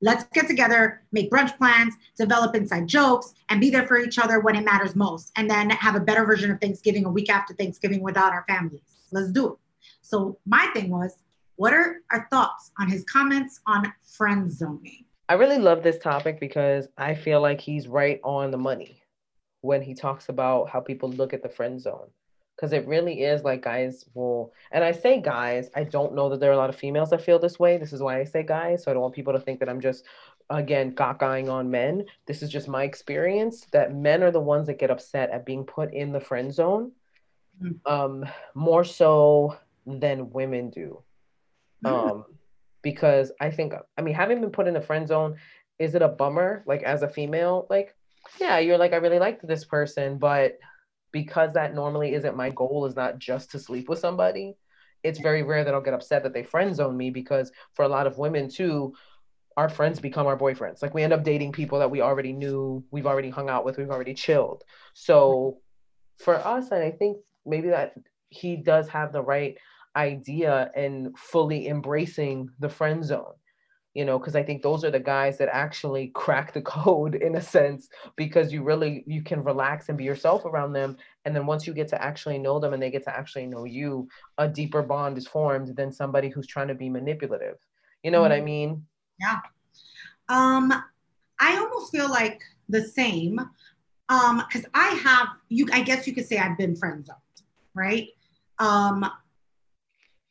[0.00, 4.40] let's get together, make brunch plans, develop inside jokes, and be there for each other
[4.40, 5.30] when it matters most.
[5.36, 8.82] And then have a better version of Thanksgiving a week after Thanksgiving without our families.
[9.12, 9.58] Let's do it.
[10.00, 11.16] So my thing was,
[11.56, 15.04] what are our thoughts on his comments on friend zoning?
[15.28, 19.01] I really love this topic because I feel like he's right on the money
[19.62, 22.08] when he talks about how people look at the friend zone
[22.56, 26.38] because it really is like guys will and i say guys i don't know that
[26.38, 28.42] there are a lot of females that feel this way this is why i say
[28.42, 30.04] guys so i don't want people to think that i'm just
[30.50, 34.78] again cockeying on men this is just my experience that men are the ones that
[34.78, 36.92] get upset at being put in the friend zone
[37.62, 37.92] mm-hmm.
[37.92, 41.02] um more so than women do
[41.84, 42.10] mm-hmm.
[42.10, 42.24] um
[42.82, 45.36] because i think i mean having been put in the friend zone
[45.78, 47.96] is it a bummer like as a female like
[48.40, 50.58] yeah, you're like, I really liked this person, but
[51.12, 54.54] because that normally isn't my goal, is not just to sleep with somebody,
[55.02, 57.88] it's very rare that I'll get upset that they friend zone me because for a
[57.88, 58.94] lot of women too,
[59.56, 60.80] our friends become our boyfriends.
[60.82, 63.76] Like we end up dating people that we already knew, we've already hung out with,
[63.76, 64.64] we've already chilled.
[64.94, 65.58] So
[66.18, 67.94] for us, and I think maybe that
[68.28, 69.58] he does have the right
[69.94, 73.34] idea and fully embracing the friend zone
[73.94, 77.36] you know because i think those are the guys that actually crack the code in
[77.36, 81.46] a sense because you really you can relax and be yourself around them and then
[81.46, 84.48] once you get to actually know them and they get to actually know you a
[84.48, 87.56] deeper bond is formed than somebody who's trying to be manipulative
[88.02, 88.22] you know mm-hmm.
[88.22, 88.44] what i mm-hmm.
[88.46, 88.86] mean
[89.20, 89.38] yeah
[90.28, 90.72] um
[91.38, 93.38] i almost feel like the same
[94.08, 97.18] um because i have you i guess you could say i've been friend zoned
[97.74, 98.08] right
[98.58, 99.04] um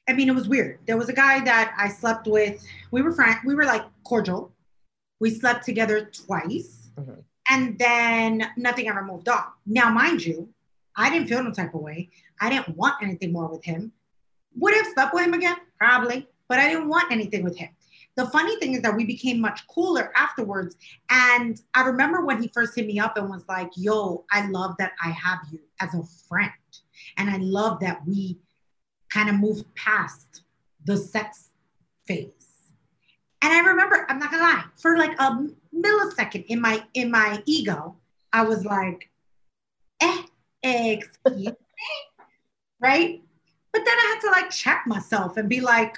[0.07, 0.79] I mean, it was weird.
[0.87, 2.63] There was a guy that I slept with.
[2.91, 3.39] We were friends.
[3.45, 4.51] We were like cordial.
[5.19, 7.21] We slept together twice, mm-hmm.
[7.49, 9.43] and then nothing ever moved on.
[9.67, 10.49] Now, mind you,
[10.95, 12.09] I didn't feel no type of way.
[12.39, 13.91] I didn't want anything more with him.
[14.55, 17.69] Would have slept with him again, probably, but I didn't want anything with him.
[18.17, 20.75] The funny thing is that we became much cooler afterwards.
[21.09, 24.75] And I remember when he first hit me up and was like, Yo, I love
[24.79, 26.51] that I have you as a friend.
[27.17, 28.37] And I love that we
[29.11, 30.43] kind of moved past
[30.85, 31.49] the sex
[32.07, 32.31] phase.
[33.43, 37.41] And I remember, I'm not gonna lie, for like a millisecond in my in my
[37.45, 37.95] ego,
[38.33, 39.09] I was like,
[40.01, 40.23] eh,
[40.63, 41.53] excuse me,
[42.79, 43.21] right?
[43.71, 45.97] But then I had to like check myself and be like,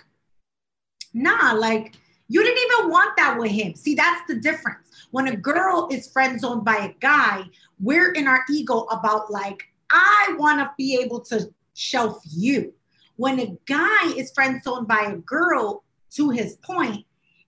[1.14, 1.96] nah, like
[2.28, 3.76] you didn't even want that with him.
[3.76, 4.88] See, that's the difference.
[5.12, 7.44] When a girl is friend zoned by a guy,
[7.80, 12.74] we're in our ego about like, I want to be able to shelf you.
[13.16, 15.84] When a guy is friend zoned by a girl,
[16.16, 17.06] to his point,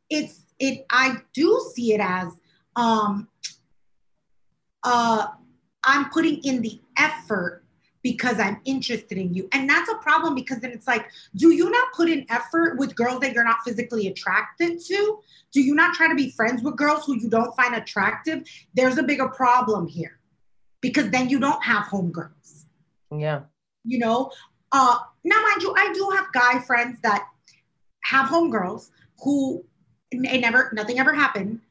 [0.10, 0.86] it's it.
[0.90, 2.32] I do see it as
[2.76, 3.28] um
[4.84, 5.28] uh
[5.84, 7.64] I'm putting in the effort
[8.02, 9.48] because I'm interested in you.
[9.52, 12.96] And that's a problem because then it's like, do you not put in effort with
[12.96, 15.20] girls that you're not physically attracted to?
[15.52, 18.44] Do you not try to be friends with girls who you don't find attractive?
[18.76, 20.20] There's a bigger problem here
[20.82, 22.66] because then you don't have homegirls.
[23.12, 23.42] Yeah.
[23.86, 24.32] You know,
[24.76, 27.28] uh, now mind you, I do have guy friends that
[28.04, 28.90] have homegirls
[29.24, 29.64] who
[30.12, 31.62] it never, nothing ever happened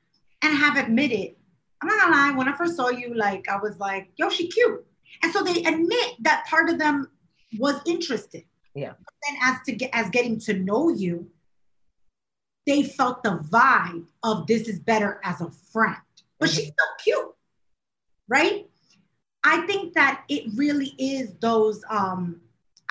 [0.43, 1.37] and have admitted,
[1.81, 4.49] I'm not gonna lie, when I first saw you, like, I was like, yo, she
[4.49, 4.85] cute
[5.23, 7.11] and so they admit that part of them
[7.59, 8.45] was interested.
[8.75, 8.93] Yeah.
[8.99, 11.31] But then as to get as getting to know you,
[12.67, 15.97] they felt the vibe of this is better as a friend.
[16.39, 16.57] But mm-hmm.
[16.57, 17.35] she's so cute.
[18.29, 18.67] Right?
[19.45, 22.41] I think that it really is those um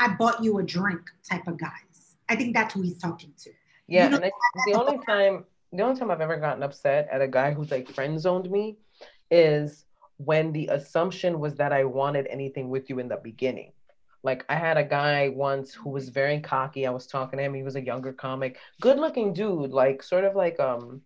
[0.03, 2.17] I bought you a drink type of guys.
[2.27, 3.51] I think that's who he's talking to.
[3.87, 4.31] Yeah, you know, and
[4.67, 7.89] the only time the only time I've ever gotten upset at a guy who's like
[7.89, 8.77] friend zoned me
[9.31, 9.85] is
[10.17, 13.71] when the assumption was that I wanted anything with you in the beginning.
[14.23, 16.85] Like I had a guy once who was very cocky.
[16.85, 17.53] I was talking to him.
[17.53, 21.01] He was a younger comic, good looking dude, like sort of like um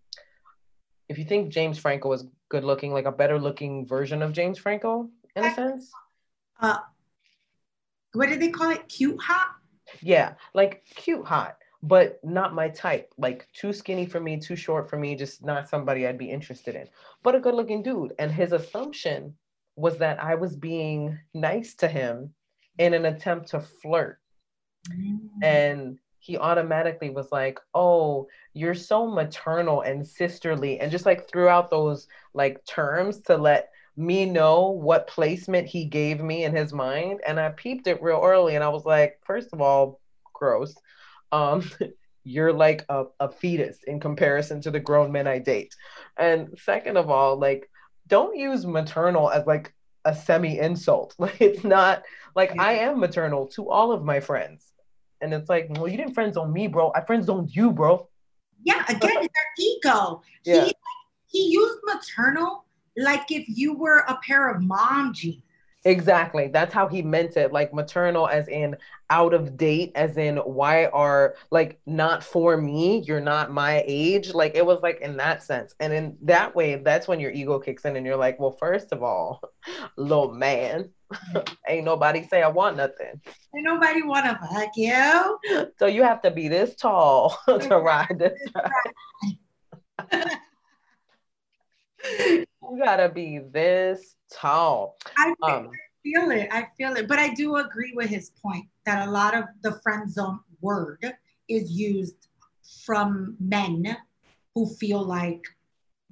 [1.07, 4.57] if you think James Franco was good looking, like a better looking version of James
[4.57, 5.91] Franco in a sense.
[6.59, 6.79] Uh
[8.17, 8.87] what did they call it?
[8.89, 9.55] Cute hot?
[10.01, 13.13] Yeah, like cute hot but not my type.
[13.17, 16.75] Like too skinny for me, too short for me, just not somebody I'd be interested
[16.75, 16.87] in.
[17.23, 18.13] But a good looking dude.
[18.19, 19.35] And his assumption
[19.75, 22.33] was that I was being nice to him
[22.79, 24.19] in an attempt to flirt.
[24.89, 25.19] Mm.
[25.43, 30.79] And he automatically was like, Oh, you're so maternal and sisterly.
[30.79, 35.85] And just like threw out those like terms to let me know what placement he
[35.85, 37.19] gave me in his mind.
[37.27, 39.99] And I peeped it real early and I was like, First of all,
[40.33, 40.75] gross
[41.31, 41.69] um,
[42.23, 45.75] you're like a, a fetus in comparison to the grown men I date.
[46.17, 47.69] And second of all, like,
[48.07, 49.73] don't use maternal as like
[50.05, 51.15] a semi insult.
[51.19, 52.03] Like, it's not
[52.35, 54.65] like I am maternal to all of my friends.
[55.21, 56.91] And it's like, well, you didn't friends on me, bro.
[56.95, 58.07] I friends on you, bro.
[58.63, 60.21] Yeah, again, it's their ego.
[60.45, 60.65] Yeah.
[60.65, 60.75] He,
[61.27, 62.63] he used maternal
[62.97, 65.43] like if you were a pair of mom jeans.
[65.85, 66.49] Exactly.
[66.49, 67.53] That's how he meant it.
[67.53, 68.75] Like maternal, as in
[69.09, 74.33] out of date, as in why are like not for me, you're not my age.
[74.33, 75.73] Like it was like in that sense.
[75.79, 78.91] And in that way, that's when your ego kicks in and you're like, well, first
[78.91, 79.41] of all,
[79.97, 80.89] little man,
[81.69, 83.21] ain't nobody say I want nothing.
[83.55, 85.69] Ain't nobody want to fuck you.
[85.79, 88.37] So you have to be this tall to ride this.
[92.69, 94.97] You gotta be this tall.
[95.17, 95.69] I, um, I
[96.03, 96.49] feel it.
[96.51, 97.07] I feel it.
[97.07, 101.13] But I do agree with his point that a lot of the friend zone word
[101.47, 102.27] is used
[102.85, 103.97] from men
[104.53, 105.41] who feel like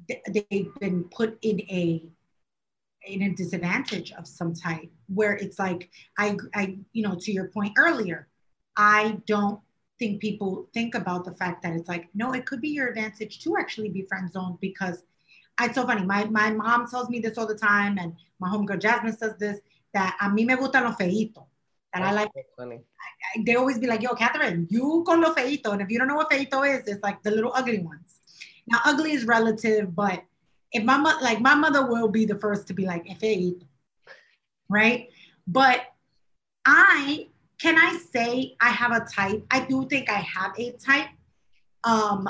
[0.07, 2.05] they've been put in a
[3.07, 7.49] in a disadvantage of some type where it's like I I you know to your
[7.49, 8.27] point earlier
[8.77, 9.59] I don't
[9.99, 13.39] think people think about the fact that it's like no it could be your advantage
[13.41, 15.03] to actually be friend zoned because
[15.61, 16.05] it's so funny.
[16.05, 19.59] My, my mom tells me this all the time, and my homegirl Jasmine says this
[19.93, 21.45] that a mí me gustan los feitos.
[21.93, 22.75] And I like, funny.
[22.75, 25.71] I, they always be like, yo, Katherine, you con los feitos.
[25.71, 28.19] And if you don't know what feito is, it's like the little ugly ones.
[28.67, 30.21] Now, ugly is relative, but
[30.73, 33.61] if my mother, like my mother will be the first to be like, feito,
[34.69, 35.09] right?
[35.47, 35.81] But
[36.65, 37.27] I,
[37.61, 39.45] can I say I have a type?
[39.49, 41.07] I do think I have a type.
[41.85, 42.27] Um,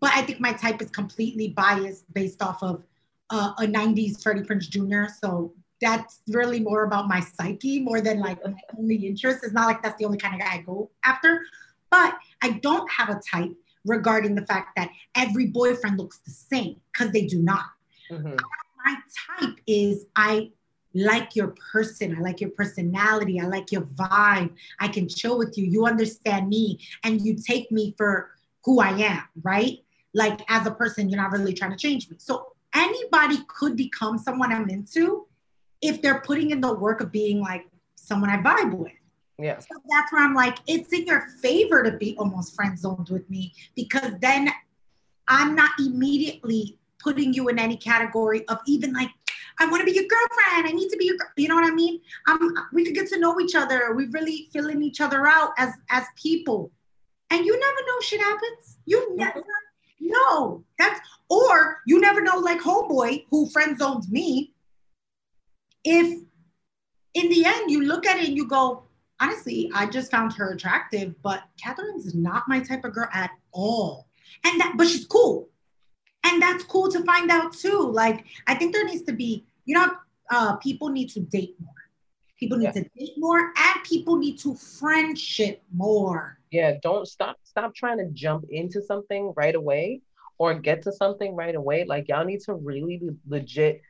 [0.00, 2.82] but I think my type is completely biased based off of
[3.30, 5.12] uh, a 90s Freddie Prinze Jr.
[5.20, 9.40] So that's really more about my psyche more than like my only interest.
[9.42, 11.42] It's not like that's the only kind of guy I go after.
[11.90, 16.80] But I don't have a type regarding the fact that every boyfriend looks the same
[16.92, 17.66] because they do not.
[18.10, 18.36] Mm-hmm.
[18.84, 18.96] My
[19.38, 20.50] type is I
[20.94, 22.16] like your person.
[22.16, 23.40] I like your personality.
[23.40, 24.52] I like your vibe.
[24.80, 25.66] I can chill with you.
[25.66, 28.30] You understand me and you take me for
[28.68, 29.78] who I am, right?
[30.12, 32.16] Like as a person, you're not really trying to change me.
[32.20, 35.26] So anybody could become someone I'm into
[35.80, 38.92] if they're putting in the work of being like someone I vibe with.
[39.38, 39.58] Yeah.
[39.58, 43.30] So that's where I'm like, it's in your favor to be almost friend zoned with
[43.30, 44.50] me because then
[45.28, 49.08] I'm not immediately putting you in any category of even like,
[49.60, 50.68] I want to be your girlfriend.
[50.68, 52.02] I need to be your, you know what I mean?
[52.28, 53.94] Um, we could get to know each other.
[53.94, 56.70] We really filling each other out as as people
[57.30, 58.78] and you never know shit happens.
[58.86, 59.42] You never
[60.00, 60.64] know.
[60.78, 64.54] That's or you never know, like homeboy who friend zones me.
[65.84, 66.22] If
[67.14, 68.84] in the end you look at it and you go,
[69.20, 74.06] honestly, I just found her attractive, but Katherine's not my type of girl at all.
[74.44, 75.48] And that, but she's cool.
[76.24, 77.90] And that's cool to find out too.
[77.92, 79.90] Like, I think there needs to be, you know,
[80.30, 81.72] uh, people need to date more.
[82.38, 82.72] People need yeah.
[82.72, 86.37] to date more, and people need to friendship more.
[86.50, 87.36] Yeah, don't stop.
[87.42, 90.00] Stop trying to jump into something right away
[90.38, 91.84] or get to something right away.
[91.84, 93.82] Like y'all need to really legit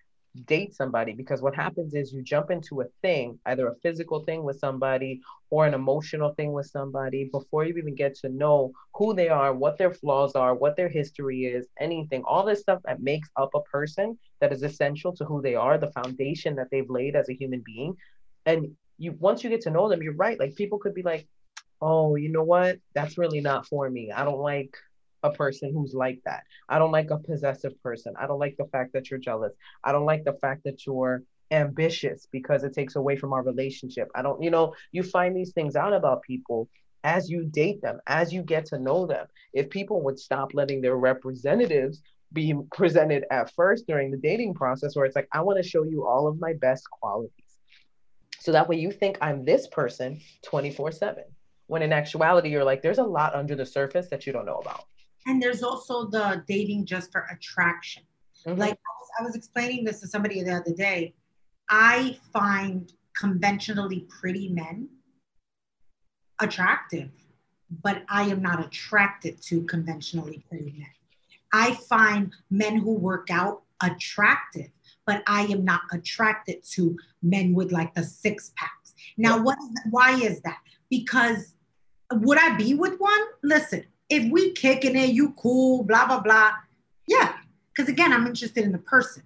[0.46, 4.44] date somebody because what happens is you jump into a thing, either a physical thing
[4.44, 9.14] with somebody or an emotional thing with somebody before you even get to know who
[9.14, 13.02] they are, what their flaws are, what their history is, anything, all this stuff that
[13.02, 16.90] makes up a person that is essential to who they are, the foundation that they've
[16.90, 17.96] laid as a human being.
[18.46, 20.38] And you once you get to know them, you're right.
[20.38, 21.26] Like people could be like,
[21.80, 22.78] oh, you know what?
[22.94, 24.10] That's really not for me.
[24.12, 24.76] I don't like
[25.22, 26.44] a person who's like that.
[26.68, 28.14] I don't like a possessive person.
[28.18, 29.52] I don't like the fact that you're jealous.
[29.82, 34.08] I don't like the fact that you're ambitious because it takes away from our relationship.
[34.14, 36.68] I don't, you know, you find these things out about people
[37.04, 39.26] as you date them, as you get to know them.
[39.52, 44.94] If people would stop letting their representatives be presented at first during the dating process,
[44.94, 47.32] where it's like, I want to show you all of my best qualities.
[48.40, 51.24] So that way you think I'm this person 24 7.
[51.68, 54.58] When in actuality, you're like, there's a lot under the surface that you don't know
[54.58, 54.84] about.
[55.26, 58.02] And there's also the dating just for attraction.
[58.46, 58.58] Mm-hmm.
[58.58, 61.14] Like I was, I was explaining this to somebody the other day.
[61.70, 64.88] I find conventionally pretty men
[66.40, 67.10] attractive,
[67.82, 70.86] but I am not attracted to conventionally pretty men.
[71.52, 74.70] I find men who work out attractive,
[75.06, 78.94] but I am not attracted to men with like the six packs.
[79.16, 80.58] Now, what is why is that?
[80.90, 81.54] Because
[82.12, 83.20] would I be with one?
[83.42, 86.52] Listen, if we kicking it, you cool, blah, blah, blah.
[87.06, 87.34] Yeah.
[87.68, 89.22] Because again, I'm interested in the person.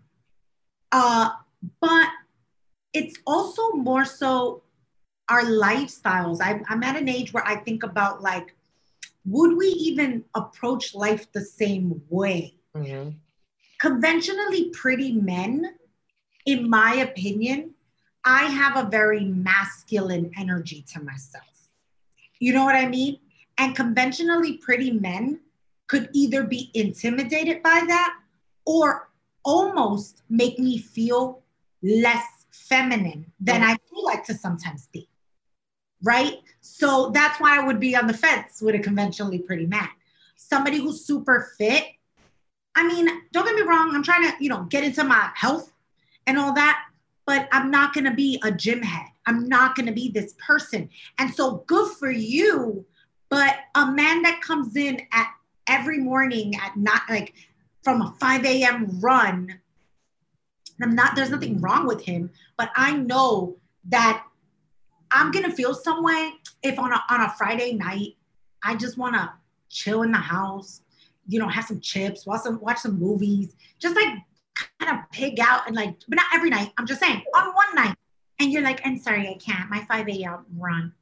[0.90, 1.30] Uh,
[1.80, 2.08] but
[2.92, 4.62] it's also more so
[5.28, 6.38] our lifestyles.
[6.42, 8.54] I'm, I'm at an age where I think about like,
[9.24, 12.56] would we even approach life the same way?
[12.76, 13.10] Mm-hmm.
[13.80, 15.74] Conventionally pretty men,
[16.44, 17.74] in my opinion,
[18.24, 21.44] I have a very masculine energy to myself.
[22.42, 23.20] You know what I mean?
[23.56, 25.38] And conventionally pretty men
[25.86, 28.16] could either be intimidated by that
[28.66, 29.10] or
[29.44, 31.44] almost make me feel
[31.84, 35.08] less feminine than I feel like to sometimes be.
[36.02, 36.38] Right?
[36.60, 39.88] So that's why I would be on the fence with a conventionally pretty man.
[40.34, 41.84] Somebody who's super fit.
[42.74, 45.72] I mean, don't get me wrong, I'm trying to, you know, get into my health
[46.26, 46.86] and all that,
[47.24, 49.11] but I'm not going to be a gym head.
[49.26, 50.88] I'm not going to be this person.
[51.18, 52.86] And so good for you
[53.32, 55.26] but a man that comes in at
[55.66, 57.32] every morning at not like
[57.82, 59.00] from a 5 a.m.
[59.00, 59.58] run,
[60.82, 63.56] I'm not, there's nothing wrong with him, but I know
[63.88, 64.26] that
[65.10, 66.32] I'm gonna feel some way
[66.62, 68.18] if on a on a Friday night,
[68.62, 69.32] I just wanna
[69.70, 70.82] chill in the house,
[71.26, 74.14] you know, have some chips, watch some watch some movies, just like
[74.78, 76.70] kind of pig out and like, but not every night.
[76.76, 77.96] I'm just saying on one night.
[78.42, 79.70] And you're like, I'm sorry, I can't.
[79.70, 80.44] My 5 a.m.
[80.58, 80.92] run.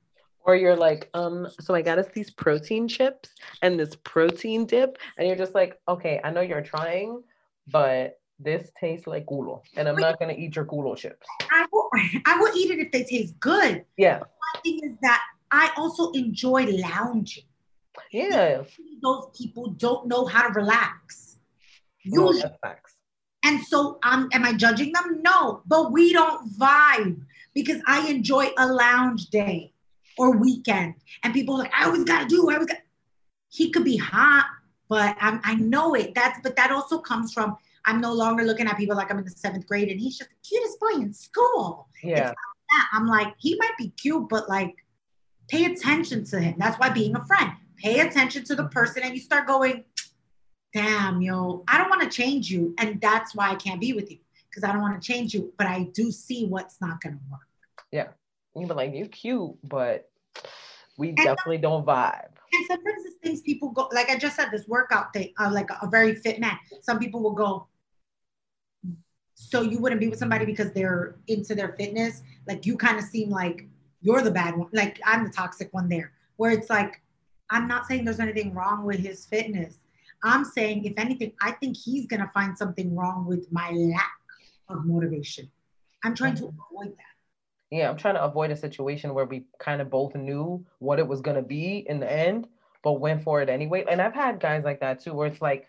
[0.45, 3.31] Or you're like, um, so I got us these protein chips
[3.63, 4.99] and this protein dip.
[5.17, 7.23] And you're just like, okay, I know you're trying,
[7.67, 9.63] but this tastes like culo.
[9.75, 11.27] And I'm Wait, not gonna eat your culo chips.
[11.51, 11.89] I will
[12.27, 13.87] I will eat it if they taste good.
[13.97, 14.19] Yeah.
[14.19, 17.45] One thing is that I also enjoy lounging.
[18.13, 18.65] Yeah.
[19.03, 21.39] Those people don't know how to relax.
[22.03, 22.43] Usually.
[22.45, 22.75] Oh,
[23.45, 25.23] and so um, am I judging them?
[25.23, 27.23] No, but we don't vibe
[27.55, 29.73] because I enjoy a lounge day
[30.19, 30.95] or weekend.
[31.23, 32.79] And people like, I always gotta do, I always got
[33.49, 34.47] he could be hot,
[34.89, 36.15] but I'm, I know it.
[36.15, 39.25] That's but that also comes from I'm no longer looking at people like I'm in
[39.25, 41.89] the seventh grade and he's just the cutest boy in school.
[42.03, 42.33] Yeah.
[42.93, 44.77] I'm like, he might be cute, but like
[45.49, 46.55] pay attention to him.
[46.59, 49.85] That's why being a friend, pay attention to the person and you start going,
[50.73, 52.75] damn, yo, I don't want to change you.
[52.79, 54.19] And that's why I can't be with you
[54.51, 57.21] because I don't want to change you, but I do see what's not going to
[57.31, 57.41] work.
[57.93, 58.09] Yeah.
[58.57, 60.11] You be like, you're cute, but
[60.99, 62.31] we and definitely don't vibe.
[62.53, 65.71] And sometimes it's things people go, like I just said, this workout thing, uh, like
[65.71, 66.59] a, a very fit man.
[66.83, 67.69] Some people will go,
[69.35, 72.23] so you wouldn't be with somebody because they're into their fitness.
[72.47, 73.69] Like you kind of seem like
[74.03, 74.69] you're the bad one.
[74.73, 77.01] Like I'm the toxic one there, where it's like,
[77.51, 79.77] I'm not saying there's anything wrong with his fitness.
[80.23, 84.20] I'm saying, if anything, I think he's going to find something wrong with my lack
[84.73, 85.51] of motivation.
[86.05, 86.75] I'm trying to mm-hmm.
[86.75, 87.11] avoid that
[87.71, 91.07] yeah, I'm trying to avoid a situation where we kind of both knew what it
[91.07, 92.49] was gonna be in the end,
[92.83, 93.85] but went for it anyway.
[93.89, 95.69] And I've had guys like that too, where it's like,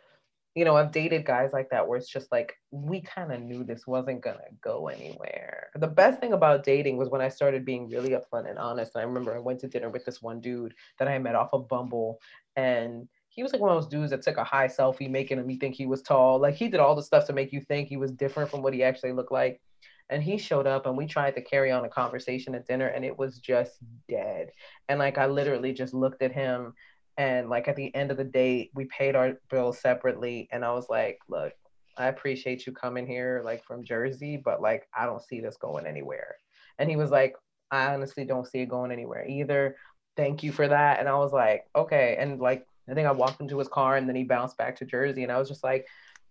[0.55, 3.63] you know, I've dated guys like that where it's just like we kind of knew
[3.63, 5.69] this wasn't gonna go anywhere.
[5.75, 8.93] The best thing about dating was when I started being really upfront and honest.
[8.95, 11.53] And I remember I went to dinner with this one dude that I met off
[11.53, 12.19] of Bumble,
[12.55, 15.57] and he was like one of those dudes that took a high selfie, making me
[15.57, 16.37] think he was tall.
[16.39, 18.73] Like he did all the stuff to make you think he was different from what
[18.73, 19.61] he actually looked like.
[20.09, 23.05] and he showed up and we tried to carry on a conversation at dinner and
[23.05, 23.77] it was just
[24.09, 24.51] dead.
[24.89, 26.73] And like i literally just looked at him
[27.17, 30.49] and like at the end of the day we paid our bills separately.
[30.51, 31.53] And i was like look
[31.97, 35.85] i appreciate you coming here like from jersey but like i don't see this going
[35.85, 36.35] anywhere.
[36.79, 37.35] And he was like
[37.71, 39.77] i honestly don't see it going anywhere either.
[40.17, 40.99] Thank you for that.
[40.99, 42.17] And i was like okay.
[42.19, 44.85] And like i think i walked into his car and then he bounced back to
[44.85, 45.23] jersey.
[45.23, 45.87] And i was just like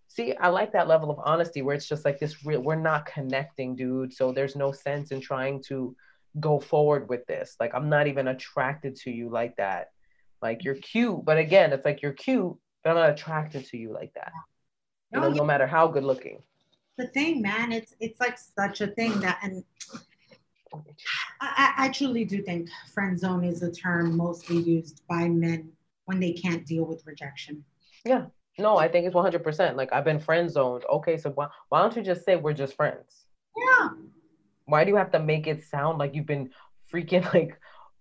[0.09, 3.07] see i like that level of honesty where it's just like this real we're not
[3.07, 4.13] connecting dude.
[4.13, 5.95] So there's no sense in trying to
[6.39, 7.57] go forward with this.
[7.61, 9.91] Like i'm not even attracted to you like that.
[10.43, 13.93] Like you're cute but again it's like you're cute but i'm not attracted to you
[13.93, 14.33] like that.
[15.13, 16.43] No, know, no matter how good looking.
[16.99, 19.65] The thing man it's it's like such a thing that and
[21.41, 25.73] I, I truly do think friend zone is a term mostly used by men
[26.11, 27.65] when they can't deal with rejection
[28.05, 28.27] yeah
[28.61, 29.77] no, I think it's 100%.
[29.77, 30.85] Like I've been friend zoned.
[30.91, 33.25] Okay, so why, why don't you just say we're just friends?
[33.57, 33.89] Yeah.
[34.67, 36.51] Why do you have to make it sound like you've been
[36.93, 37.59] freaking like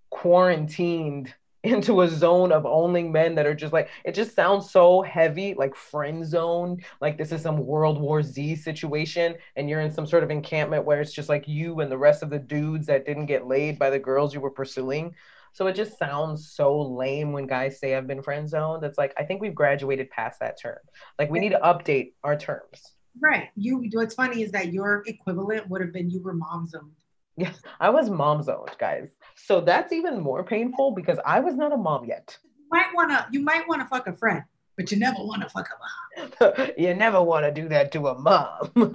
[0.09, 1.33] quarantined
[1.63, 5.53] into a zone of only men that are just like it just sounds so heavy
[5.55, 10.07] like friend zone like this is some world war z situation and you're in some
[10.07, 13.05] sort of encampment where it's just like you and the rest of the dudes that
[13.05, 15.13] didn't get laid by the girls you were pursuing
[15.53, 18.83] so it just sounds so lame when guys say I've been friend zoned.
[18.83, 20.77] It's like I think we've graduated past that term.
[21.17, 22.93] Like we need to update our terms.
[23.21, 23.49] Right.
[23.55, 26.91] You what's funny is that your equivalent would have been you were mom zoned.
[27.37, 29.07] Yes, I was mom zoned, guys.
[29.35, 32.37] So that's even more painful because I was not a mom yet.
[32.43, 34.43] You might wanna you might wanna fuck a friend,
[34.77, 36.69] but you never wanna fuck a mom.
[36.77, 38.93] you never wanna do that to a mom.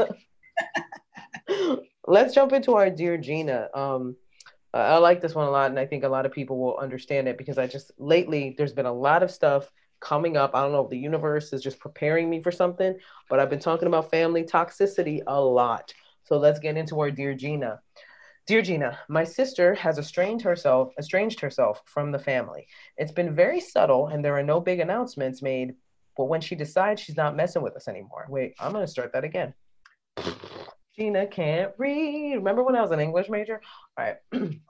[2.06, 3.68] Let's jump into our dear Gina.
[3.74, 4.16] Um,
[4.74, 7.28] I like this one a lot, and I think a lot of people will understand
[7.28, 9.70] it because I just lately there's been a lot of stuff
[10.00, 10.50] coming up.
[10.54, 12.98] I don't know if the universe is just preparing me for something,
[13.30, 15.94] but I've been talking about family toxicity a lot.
[16.24, 17.80] So let's get into our dear Gina.
[18.46, 22.66] Dear Gina, my sister has estranged herself, estranged herself from the family.
[22.96, 25.76] It's been very subtle, and there are no big announcements made.
[26.16, 29.24] But when she decides she's not messing with us anymore, wait, I'm gonna start that
[29.24, 29.54] again.
[30.96, 32.36] Gina can't read.
[32.36, 33.60] Remember when I was an English major?
[33.98, 34.16] All right.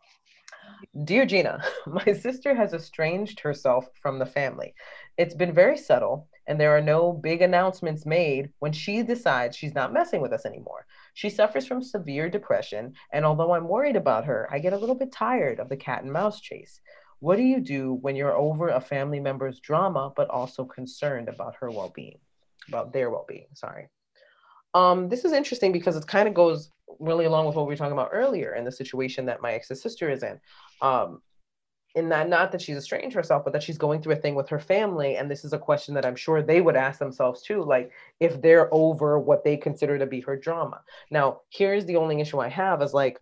[1.04, 4.74] Dear Gina, my sister has estranged herself from the family.
[5.18, 9.74] It's been very subtle, and there are no big announcements made when she decides she's
[9.74, 10.86] not messing with us anymore.
[11.12, 14.94] She suffers from severe depression, and although I'm worried about her, I get a little
[14.94, 16.80] bit tired of the cat and mouse chase.
[17.20, 21.56] What do you do when you're over a family member's drama, but also concerned about
[21.56, 22.18] her well being?
[22.68, 23.88] About their well being, sorry.
[24.74, 27.76] Um, this is interesting because it kind of goes really along with what we were
[27.76, 30.40] talking about earlier in the situation that my ex's sister is in.
[30.80, 31.22] Um,
[31.94, 34.48] in that not that she's estranged herself, but that she's going through a thing with
[34.48, 35.16] her family.
[35.16, 38.42] And this is a question that I'm sure they would ask themselves too, like if
[38.42, 40.82] they're over what they consider to be her drama.
[41.10, 43.20] Now, here's the only issue I have is like,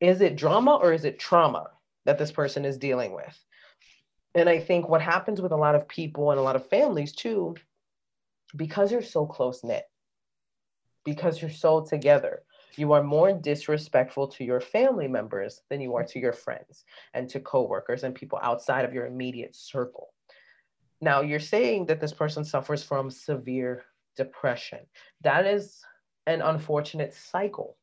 [0.00, 1.70] is it drama or is it trauma
[2.04, 3.38] that this person is dealing with?
[4.34, 7.12] And I think what happens with a lot of people and a lot of families
[7.12, 7.54] too,
[8.56, 9.84] because you're so close knit,
[11.04, 12.42] because you're so together.
[12.76, 17.28] You are more disrespectful to your family members than you are to your friends and
[17.30, 20.14] to coworkers and people outside of your immediate circle.
[21.00, 23.82] Now, you're saying that this person suffers from severe
[24.16, 24.80] depression.
[25.22, 25.82] That is
[26.26, 27.76] an unfortunate cycle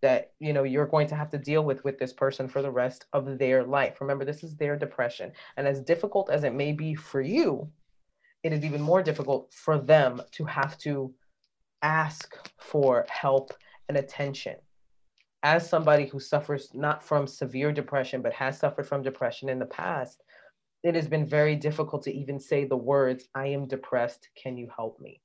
[0.00, 2.70] that you know you're going to have to deal with with this person for the
[2.70, 4.00] rest of their life.
[4.00, 7.68] Remember, this is their depression, and as difficult as it may be for you,
[8.42, 11.14] it is even more difficult for them to have to
[11.84, 13.52] ask for help
[13.88, 14.56] and attention.
[15.42, 19.66] As somebody who suffers not from severe depression, but has suffered from depression in the
[19.66, 20.22] past,
[20.82, 24.68] it has been very difficult to even say the words, I am depressed, can you
[24.74, 25.20] help me?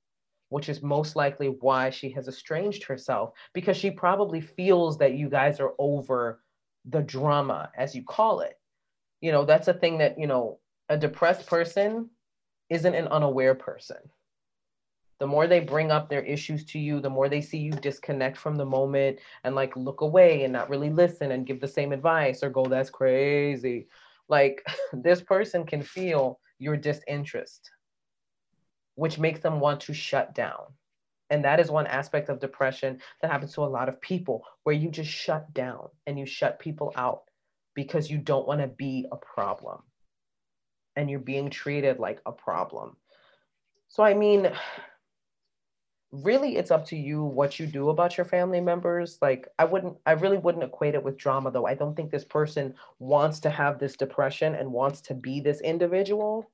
[0.49, 5.29] Which is most likely why she has estranged herself, because she probably feels that you
[5.29, 6.41] guys are over
[6.85, 8.59] the drama, as you call it.
[9.21, 12.09] You know, that's a thing that, you know, a depressed person
[12.69, 13.97] isn't an unaware person
[15.19, 18.37] the more they bring up their issues to you, the more they see you disconnect
[18.37, 21.91] from the moment and like look away and not really listen and give the same
[21.91, 23.87] advice or go, that's crazy.
[24.29, 27.69] Like this person can feel your disinterest,
[28.95, 30.73] which makes them want to shut down.
[31.29, 34.75] And that is one aspect of depression that happens to a lot of people where
[34.75, 37.23] you just shut down and you shut people out
[37.75, 39.81] because you don't want to be a problem
[40.95, 42.95] and you're being treated like a problem.
[43.89, 44.51] So, I mean,
[46.11, 49.95] really it's up to you what you do about your family members like i wouldn't
[50.07, 53.49] i really wouldn't equate it with drama though i don't think this person wants to
[53.49, 56.49] have this depression and wants to be this individual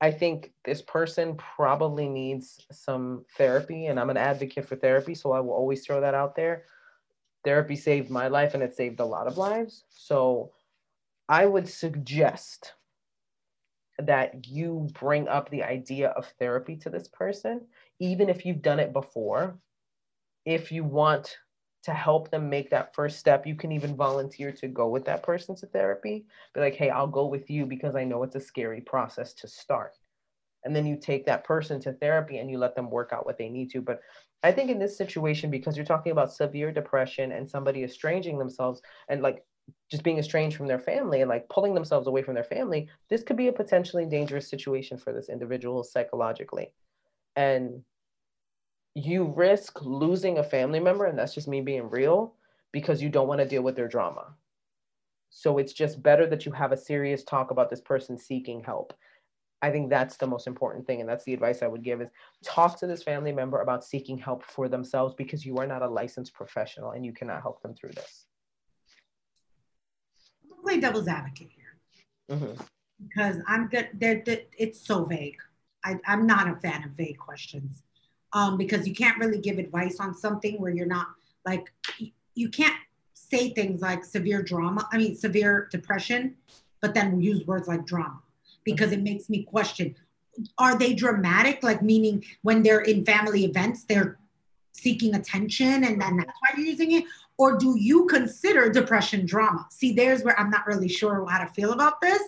[0.00, 5.32] I think this person probably needs some therapy, and I'm an advocate for therapy, so
[5.32, 6.64] I will always throw that out there.
[7.44, 9.84] Therapy saved my life and it saved a lot of lives.
[9.88, 10.52] So
[11.28, 12.74] I would suggest
[13.98, 17.66] that you bring up the idea of therapy to this person,
[18.00, 19.58] even if you've done it before.
[20.44, 21.36] If you want
[21.84, 25.22] to help them make that first step, you can even volunteer to go with that
[25.22, 26.26] person to therapy.
[26.54, 29.48] Be like, hey, I'll go with you because I know it's a scary process to
[29.48, 29.96] start.
[30.64, 33.38] And then you take that person to therapy and you let them work out what
[33.38, 33.80] they need to.
[33.80, 34.00] But
[34.42, 38.82] I think in this situation, because you're talking about severe depression and somebody estranging themselves
[39.08, 39.44] and like
[39.90, 43.22] just being estranged from their family and like pulling themselves away from their family, this
[43.22, 46.72] could be a potentially dangerous situation for this individual psychologically.
[47.36, 47.82] And
[48.94, 52.34] you risk losing a family member, and that's just me being real,
[52.72, 54.34] because you don't want to deal with their drama.
[55.30, 58.94] So it's just better that you have a serious talk about this person seeking help.
[59.60, 61.00] I think that's the most important thing.
[61.00, 62.08] And that's the advice I would give is
[62.44, 65.88] talk to this family member about seeking help for themselves because you are not a
[65.88, 68.28] licensed professional and you cannot help them through this
[70.68, 72.62] play devil's advocate here mm-hmm.
[73.08, 73.88] because I'm good.
[73.94, 75.36] They're, they're, it's so vague.
[75.84, 77.82] I, I'm not a fan of vague questions
[78.32, 81.08] um, because you can't really give advice on something where you're not
[81.46, 81.72] like
[82.34, 82.76] you can't
[83.14, 84.88] say things like severe drama.
[84.92, 86.36] I mean severe depression,
[86.80, 88.20] but then use words like drama
[88.64, 89.94] because it makes me question:
[90.58, 91.62] Are they dramatic?
[91.62, 94.18] Like meaning when they're in family events, they're
[94.72, 97.04] seeking attention and then that's why you're using it
[97.38, 99.66] or do you consider depression drama?
[99.70, 102.22] See, there's where I'm not really sure how to feel about this.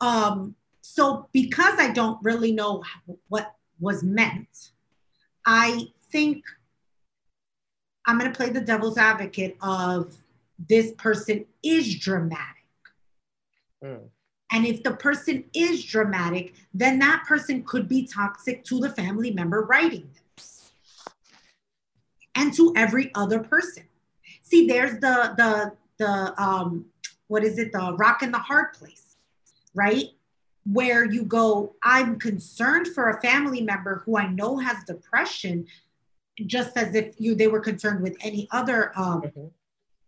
[0.00, 2.82] Um, so, because I don't really know
[3.28, 4.70] what was meant,
[5.46, 6.44] I think
[8.06, 10.16] I'm going to play the devil's advocate of
[10.68, 12.64] this person is dramatic.
[13.84, 14.08] Mm.
[14.52, 19.30] And if the person is dramatic, then that person could be toxic to the family
[19.30, 20.72] member writing this
[22.36, 23.84] and to every other person
[24.46, 26.86] see there's the the the um
[27.28, 29.16] what is it the rock in the hard place
[29.74, 30.10] right
[30.72, 35.66] where you go i'm concerned for a family member who i know has depression
[36.44, 39.46] just as if you they were concerned with any other um, mm-hmm.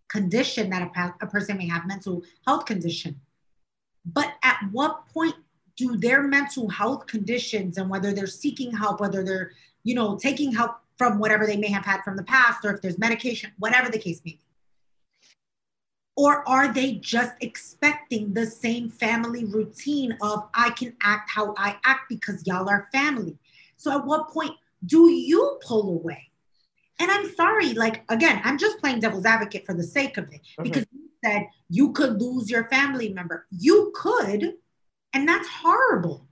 [0.09, 3.20] condition that a, a person may have mental health condition
[4.04, 5.34] but at what point
[5.76, 9.52] do their mental health conditions and whether they're seeking help whether they're
[9.84, 12.82] you know taking help from whatever they may have had from the past or if
[12.82, 14.40] there's medication, whatever the case may be?
[16.19, 21.77] Or are they just expecting the same family routine of I can act how I
[21.85, 23.39] act because y'all are family?
[23.77, 24.51] So at what point
[24.85, 26.29] do you pull away?
[26.99, 30.41] And I'm sorry, like again, I'm just playing devil's advocate for the sake of it
[30.41, 30.64] mm-hmm.
[30.64, 33.47] because you said you could lose your family member.
[33.53, 34.55] You could,
[35.12, 36.27] and that's horrible.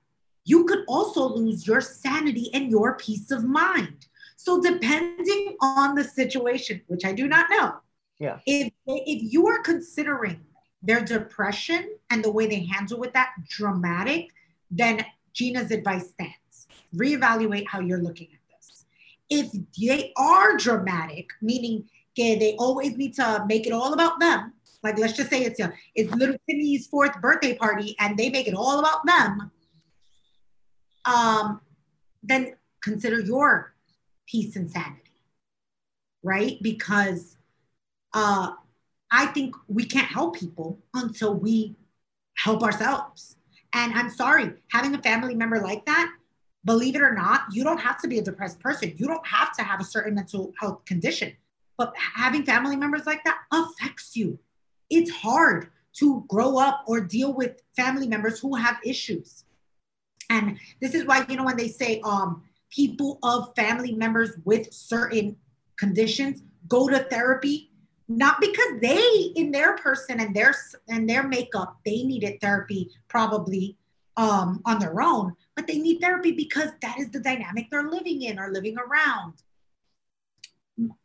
[0.44, 4.08] You could also lose your sanity and your peace of mind.
[4.36, 7.76] So depending on the situation, which I do not know,
[8.18, 10.40] yeah, if if you are considering
[10.82, 14.28] their depression and the way they handle with that dramatic,
[14.70, 16.66] then Gina's advice stands.
[16.94, 18.84] Reevaluate how you're looking at this.
[19.28, 21.88] If they are dramatic, meaning
[22.18, 24.52] okay, they always need to make it all about them.
[24.82, 28.46] Like let's just say it's a, it's little Timmy's fourth birthday party and they make
[28.46, 29.50] it all about them.
[31.04, 31.60] Um,
[32.22, 33.74] then consider your
[34.26, 35.12] peace and sanity,
[36.22, 36.58] right?
[36.62, 37.35] Because
[38.16, 38.52] uh,
[39.10, 41.76] I think we can't help people until we
[42.34, 43.36] help ourselves.
[43.74, 46.10] And I'm sorry, having a family member like that,
[46.64, 48.94] believe it or not, you don't have to be a depressed person.
[48.96, 51.36] You don't have to have a certain mental health condition.
[51.76, 54.38] But having family members like that affects you.
[54.88, 59.44] It's hard to grow up or deal with family members who have issues.
[60.30, 64.72] And this is why, you know, when they say, um, people of family members with
[64.72, 65.36] certain
[65.76, 67.70] conditions go to therapy
[68.08, 70.54] not because they in their person and their
[70.88, 73.76] and their makeup they needed therapy probably
[74.16, 78.22] um, on their own but they need therapy because that is the dynamic they're living
[78.22, 79.32] in or living around.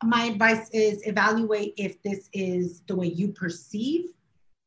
[0.04, 4.10] My advice is evaluate if this is the way you perceive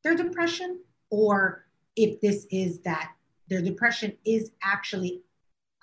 [0.04, 0.82] their depression
[1.12, 3.12] or if this is that
[3.48, 5.22] their depression is actually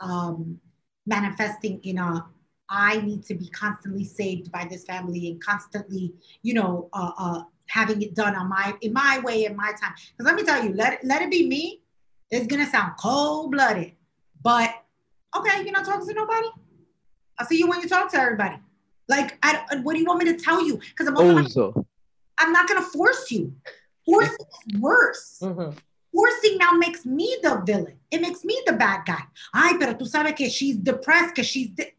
[0.00, 0.60] um,
[1.06, 2.26] manifesting in a
[2.72, 7.42] I need to be constantly saved by this family and constantly, you know, uh, uh,
[7.68, 9.92] having it done on my in my way in my time.
[10.16, 11.82] Because let me tell you, let it, let it be me.
[12.30, 13.92] It's gonna sound cold blooded,
[14.42, 14.70] but
[15.36, 16.48] okay, you're not talking to nobody.
[17.38, 18.56] I'll see you when you talk to everybody.
[19.06, 20.78] Like, I, what do you want me to tell you?
[20.78, 21.14] Because I'm
[22.38, 23.54] I'm not gonna force you.
[24.06, 24.32] Forcing
[24.66, 25.40] is worse.
[25.42, 25.76] Mm-hmm.
[26.12, 27.98] forcing now makes me the villain.
[28.10, 29.24] It makes me the bad guy.
[29.52, 31.92] Ay, pero tú sabes que she's depressed because she's de-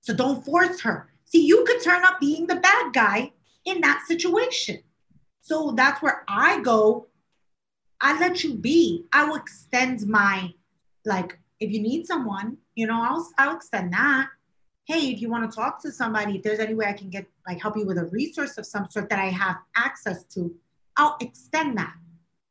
[0.00, 1.08] so don't force her.
[1.24, 3.32] See, you could turn up being the bad guy
[3.64, 4.78] in that situation.
[5.40, 7.08] So that's where I go.
[8.00, 9.06] I let you be.
[9.12, 10.52] I will extend my
[11.04, 14.28] like if you need someone, you know, I'll I'll extend that.
[14.84, 17.26] Hey, if you want to talk to somebody, if there's any way I can get
[17.46, 20.54] like help you with a resource of some sort that I have access to,
[20.96, 21.94] I'll extend that.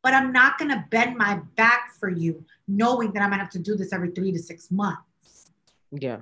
[0.04, 3.60] But I'm not gonna bend my back for you, knowing that I'm gonna have to
[3.60, 5.52] do this every three to six months.
[5.92, 6.22] Yeah.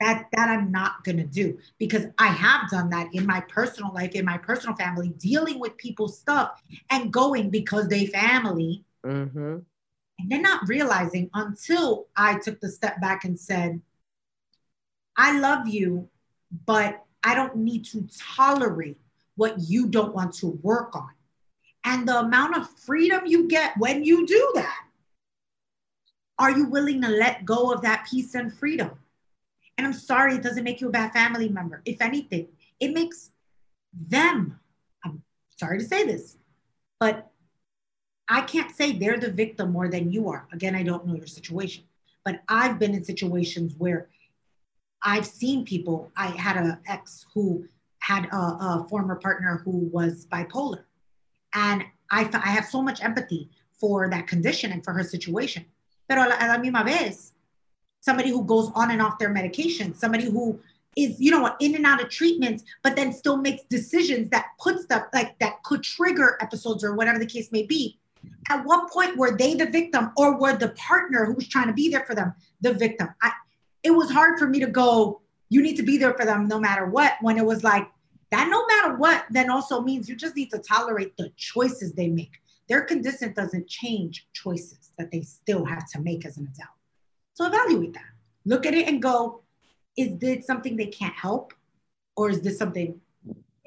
[0.00, 4.12] That that I'm not gonna do because I have done that in my personal life,
[4.12, 9.58] in my personal family, dealing with people's stuff and going because they family Mm-hmm.
[10.18, 13.80] and then not realizing until I took the step back and said,
[15.16, 16.08] I love you,
[16.66, 18.98] but I don't need to tolerate
[19.36, 21.10] what you don't want to work on.
[21.84, 24.84] And the amount of freedom you get when you do that,
[26.38, 28.90] are you willing to let go of that peace and freedom?
[29.78, 31.82] And I'm sorry, it doesn't make you a bad family member.
[31.84, 32.48] If anything,
[32.80, 33.30] it makes
[33.92, 34.58] them,
[35.04, 36.38] I'm sorry to say this,
[36.98, 37.30] but
[38.28, 40.48] I can't say they're the victim more than you are.
[40.52, 41.84] Again, I don't know your situation,
[42.24, 44.08] but I've been in situations where
[45.02, 46.10] I've seen people.
[46.16, 47.66] I had an ex who
[48.00, 50.84] had a, a former partner who was bipolar,
[51.54, 55.64] and I, I have so much empathy for that condition and for her situation.
[56.08, 57.32] Pero a la, a la misma vez,
[58.06, 60.58] somebody who goes on and off their medication, somebody who
[60.96, 64.80] is, you know in and out of treatments, but then still makes decisions that put
[64.80, 67.98] stuff like that could trigger episodes or whatever the case may be.
[68.48, 71.72] At what point were they the victim or were the partner who was trying to
[71.72, 73.08] be there for them the victim?
[73.20, 73.32] I,
[73.82, 76.60] it was hard for me to go, you need to be there for them no
[76.60, 77.88] matter what, when it was like,
[78.30, 82.08] that no matter what, then also means you just need to tolerate the choices they
[82.08, 82.32] make.
[82.68, 86.75] Their condition doesn't change choices that they still have to make as an adult.
[87.36, 88.10] So evaluate that.
[88.46, 89.42] Look at it and go,
[89.94, 91.52] is this something they can't help?
[92.16, 92.98] Or is this something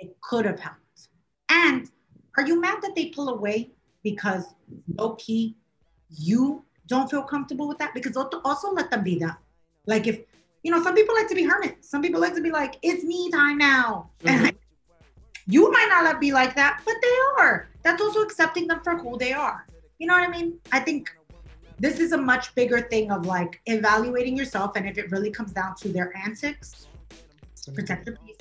[0.02, 1.10] they could have helped?
[1.52, 1.88] And
[2.36, 3.70] are you mad that they pull away
[4.04, 4.44] because
[4.98, 5.56] low key
[6.18, 7.94] you don't feel comfortable with that?
[7.94, 9.38] Because also let them be that.
[9.86, 10.22] Like if,
[10.64, 11.88] you know, some people like to be hermits.
[11.88, 14.10] Some people like to be like, it's me time now.
[14.26, 14.56] And Mhm.
[15.46, 17.68] you might not be like that, but they are.
[17.84, 19.68] That's also accepting them for who they are.
[20.00, 20.58] You know what I mean?
[20.72, 21.12] I think
[21.80, 24.76] this is a much bigger thing of like evaluating yourself.
[24.76, 26.88] And if it really comes down to their antics,
[27.74, 28.38] protect your peace.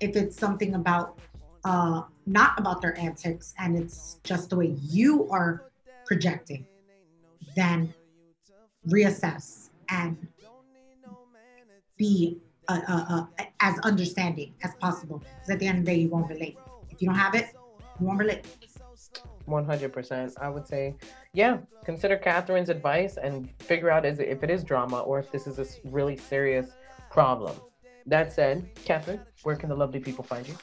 [0.00, 1.18] If it's something about
[1.64, 5.64] uh, not about their antics and it's just the way you are
[6.06, 6.66] projecting,
[7.56, 7.92] then
[8.88, 10.16] reassess and
[11.96, 12.38] be
[12.68, 13.04] uh, uh,
[13.38, 15.18] uh, as understanding as possible.
[15.18, 16.56] Because at the end of the day, you won't relate.
[16.90, 17.48] If you don't have it,
[17.98, 18.46] you won't relate.
[19.48, 20.34] 100%.
[20.40, 20.94] I would say,
[21.32, 25.30] yeah, consider Katherine's advice and figure out is it, if it is drama or if
[25.32, 26.70] this is a really serious
[27.10, 27.56] problem.
[28.06, 30.56] That said, Katherine, where can the lovely people find you?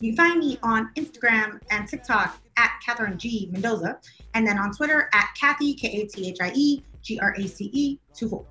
[0.00, 3.48] You find me on Instagram and TikTok at Katherine G.
[3.52, 4.00] Mendoza,
[4.34, 7.46] and then on Twitter at Kathy, K A T H I E G R A
[7.46, 8.44] C E 24.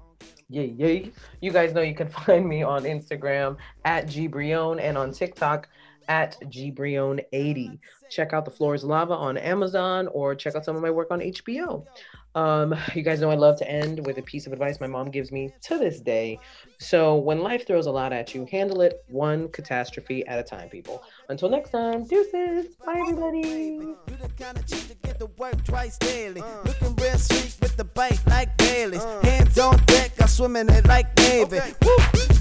[0.52, 1.12] Yay, yay.
[1.40, 5.70] You guys know you can find me on Instagram at gbrillon and on TikTok
[6.08, 7.80] at gbrillon80.
[8.10, 11.12] Check out The Floor is Lava on Amazon or check out some of my work
[11.12, 11.86] on HBO.
[12.34, 15.12] Um, you guys know I love to end with a piece of advice my mom
[15.12, 16.40] gives me to this day.
[16.80, 20.70] So when life throws a lot at you, handle it one catastrophe at a time,
[20.70, 21.04] people.
[21.32, 22.76] Until next time, deuces.
[22.86, 23.40] Bye, everybody.
[23.40, 26.44] You the kind of chick to get to work twice daily.
[26.66, 29.02] Looking real sweet with the bite like Bailey's.
[29.24, 31.60] Hands on deck, I swim in it like Navy.
[31.84, 31.96] Woo!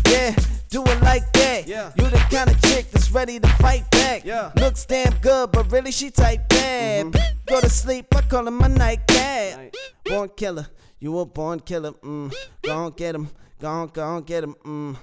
[0.09, 0.35] Yeah,
[0.71, 1.69] do it like that.
[1.69, 4.25] You the kind of chick that's ready to fight back.
[4.57, 7.13] Looks damn good, but really she type bad.
[7.47, 9.73] Go to sleep, I call her my nightcat.
[10.05, 10.67] Born killer,
[10.99, 11.93] you a born killer.
[11.93, 12.35] Mm.
[12.63, 13.29] Go on get him,
[13.61, 14.57] go on, go on get him.
[14.65, 14.97] Mm.